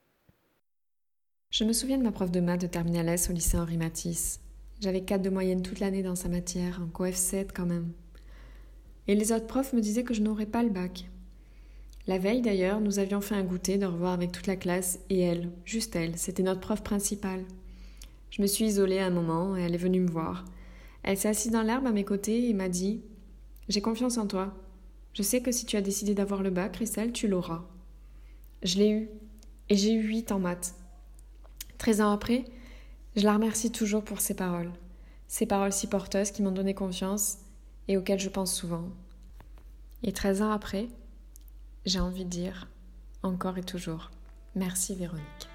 Je 1.52 1.64
me 1.64 1.74
souviens 1.74 1.98
de 1.98 2.04
ma 2.04 2.12
prof 2.12 2.32
de 2.32 2.42
maths 2.42 2.62
de 2.62 2.68
terminale 2.68 3.10
S 3.10 3.30
au 3.30 3.34
lycée 3.34 3.58
Henri 3.58 3.78
Matisse. 3.78 4.42
J'avais 4.82 5.02
4 5.02 5.22
de 5.22 5.30
moyenne 5.30 5.62
toute 5.62 5.80
l'année 5.80 6.04
dans 6.04 6.16
sa 6.16 6.28
matière, 6.28 6.82
un 6.82 6.88
coef 6.88 7.16
7 7.16 7.54
quand 7.54 7.66
même. 7.66 7.92
Et 9.08 9.16
les 9.16 9.32
autres 9.32 9.48
profs 9.48 9.72
me 9.72 9.80
disaient 9.80 10.04
que 10.04 10.14
je 10.14 10.22
n'aurais 10.22 10.48
pas 10.48 10.64
le 10.64 10.70
bac. 10.70 11.10
La 12.08 12.18
veille 12.18 12.42
d'ailleurs, 12.42 12.82
nous 12.82 13.00
avions 13.00 13.22
fait 13.22 13.36
un 13.36 13.44
goûter 13.44 13.78
de 13.78 13.86
revoir 13.86 14.14
avec 14.14 14.32
toute 14.32 14.48
la 14.48 14.58
classe 14.58 15.00
et 15.10 15.20
elle, 15.22 15.50
juste 15.64 15.96
elle, 15.96 16.18
c'était 16.18 16.44
notre 16.44 16.60
prof 16.60 16.84
principale. 16.84 17.46
Je 18.32 18.42
me 18.42 18.48
suis 18.48 18.66
isolée 18.66 19.00
un 19.00 19.10
moment 19.10 19.56
et 19.56 19.62
elle 19.62 19.76
est 19.76 19.78
venue 19.78 20.02
me 20.02 20.12
voir. 20.12 20.44
Elle 21.04 21.18
s'est 21.18 21.30
assise 21.30 21.52
dans 21.52 21.64
l'herbe 21.64 21.88
à 21.88 21.92
mes 21.92 22.04
côtés 22.04 22.50
et 22.50 22.54
m'a 22.54 22.68
dit 22.68 23.02
J'ai 23.70 23.82
confiance 23.82 24.18
en 24.18 24.28
toi. 24.28 24.54
Je 25.14 25.24
sais 25.24 25.42
que 25.42 25.54
si 25.54 25.66
tu 25.66 25.78
as 25.78 25.82
décidé 25.82 26.14
d'avoir 26.14 26.44
le 26.44 26.50
bac, 26.50 26.74
Christelle, 26.74 27.14
tu 27.14 27.30
l'auras. 27.30 27.64
Je 28.62 28.78
l'ai 28.78 28.90
eu. 28.90 29.10
Et 29.70 29.78
j'ai 29.78 29.94
eu 29.94 30.02
8 30.02 30.34
en 30.34 30.40
maths. 30.40 30.76
13 31.86 32.02
ans 32.02 32.12
après, 32.12 32.46
je 33.16 33.24
la 33.26 33.34
remercie 33.34 33.72
toujours 33.72 34.04
pour 34.04 34.20
ces 34.20 34.34
paroles, 34.34 34.72
ces 35.28 35.46
paroles 35.46 35.72
si 35.72 35.86
porteuses 35.86 36.32
qui 36.32 36.42
m'ont 36.42 36.52
donné 36.52 36.74
confiance 36.74 37.38
et 37.88 37.96
auxquelles 37.96 38.20
je 38.20 38.30
pense 38.30 38.56
souvent. 38.56 38.90
Et 40.02 40.12
13 40.12 40.42
ans 40.42 40.52
après, 40.52 40.88
j'ai 41.86 42.00
envie 42.00 42.26
de 42.26 42.30
dire, 42.32 42.68
encore 43.22 43.60
et 43.60 43.64
toujours, 43.64 44.10
merci 44.56 44.96
Véronique. 44.96 45.48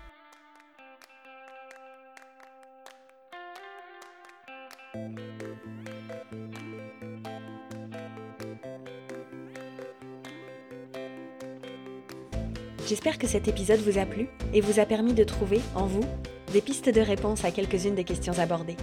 J'espère 12.90 13.18
que 13.18 13.28
cet 13.28 13.46
épisode 13.46 13.78
vous 13.78 13.98
a 13.98 14.04
plu 14.04 14.28
et 14.52 14.60
vous 14.60 14.80
a 14.80 14.84
permis 14.84 15.12
de 15.12 15.22
trouver, 15.22 15.60
en 15.76 15.86
vous, 15.86 16.04
des 16.52 16.60
pistes 16.60 16.88
de 16.88 17.00
réponse 17.00 17.44
à 17.44 17.52
quelques-unes 17.52 17.94
des 17.94 18.02
questions 18.02 18.36
abordées. 18.40 18.76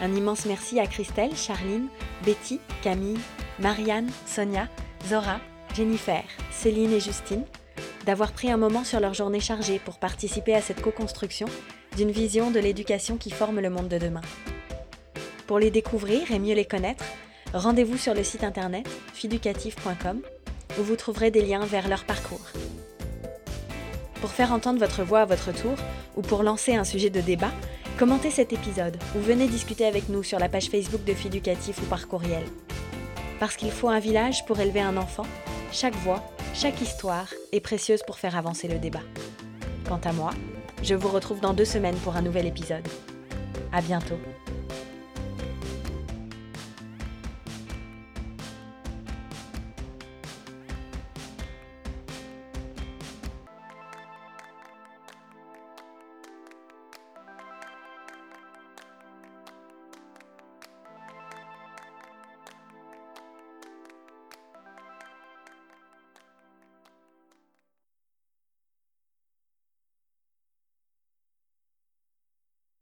Un 0.00 0.14
immense 0.14 0.46
merci 0.46 0.80
à 0.80 0.86
Christelle, 0.86 1.36
Charline, 1.36 1.88
Betty, 2.24 2.58
Camille, 2.80 3.18
Marianne, 3.58 4.08
Sonia, 4.24 4.66
Zora, 5.06 5.40
Jennifer, 5.76 6.22
Céline 6.50 6.90
et 6.90 7.00
Justine 7.00 7.44
d'avoir 8.06 8.32
pris 8.32 8.50
un 8.50 8.56
moment 8.56 8.82
sur 8.82 8.98
leur 8.98 9.12
journée 9.12 9.40
chargée 9.40 9.78
pour 9.78 9.98
participer 9.98 10.54
à 10.54 10.62
cette 10.62 10.80
co-construction 10.80 11.48
d'une 11.98 12.12
vision 12.12 12.50
de 12.50 12.60
l'éducation 12.60 13.18
qui 13.18 13.30
forme 13.30 13.60
le 13.60 13.68
monde 13.68 13.88
de 13.88 13.98
demain. 13.98 14.22
Pour 15.46 15.58
les 15.58 15.70
découvrir 15.70 16.32
et 16.32 16.38
mieux 16.38 16.54
les 16.54 16.64
connaître, 16.64 17.04
rendez-vous 17.52 17.98
sur 17.98 18.14
le 18.14 18.24
site 18.24 18.42
internet 18.42 18.88
fiducatif.com 19.12 20.22
où 20.80 20.82
vous 20.82 20.96
trouverez 20.96 21.30
des 21.30 21.42
liens 21.42 21.66
vers 21.66 21.88
leur 21.88 22.04
parcours. 22.04 22.41
Pour 24.22 24.30
faire 24.30 24.52
entendre 24.52 24.78
votre 24.78 25.02
voix 25.02 25.22
à 25.22 25.24
votre 25.24 25.52
tour 25.52 25.74
ou 26.16 26.22
pour 26.22 26.44
lancer 26.44 26.76
un 26.76 26.84
sujet 26.84 27.10
de 27.10 27.20
débat, 27.20 27.50
commentez 27.98 28.30
cet 28.30 28.52
épisode 28.52 28.96
ou 29.16 29.18
venez 29.20 29.48
discuter 29.48 29.84
avec 29.84 30.08
nous 30.08 30.22
sur 30.22 30.38
la 30.38 30.48
page 30.48 30.68
Facebook 30.68 31.04
de 31.04 31.12
Fiducatif 31.12 31.78
ou 31.82 31.86
par 31.86 32.06
courriel. 32.06 32.44
Parce 33.40 33.56
qu'il 33.56 33.72
faut 33.72 33.88
un 33.88 33.98
village 33.98 34.46
pour 34.46 34.60
élever 34.60 34.80
un 34.80 34.96
enfant, 34.96 35.26
chaque 35.72 35.96
voix, 35.96 36.22
chaque 36.54 36.80
histoire 36.80 37.26
est 37.50 37.58
précieuse 37.58 38.04
pour 38.06 38.16
faire 38.16 38.36
avancer 38.36 38.68
le 38.68 38.78
débat. 38.78 39.02
Quant 39.88 40.00
à 40.04 40.12
moi, 40.12 40.30
je 40.84 40.94
vous 40.94 41.08
retrouve 41.08 41.40
dans 41.40 41.52
deux 41.52 41.64
semaines 41.64 41.96
pour 41.96 42.14
un 42.14 42.22
nouvel 42.22 42.46
épisode. 42.46 42.86
À 43.72 43.80
bientôt. 43.82 44.18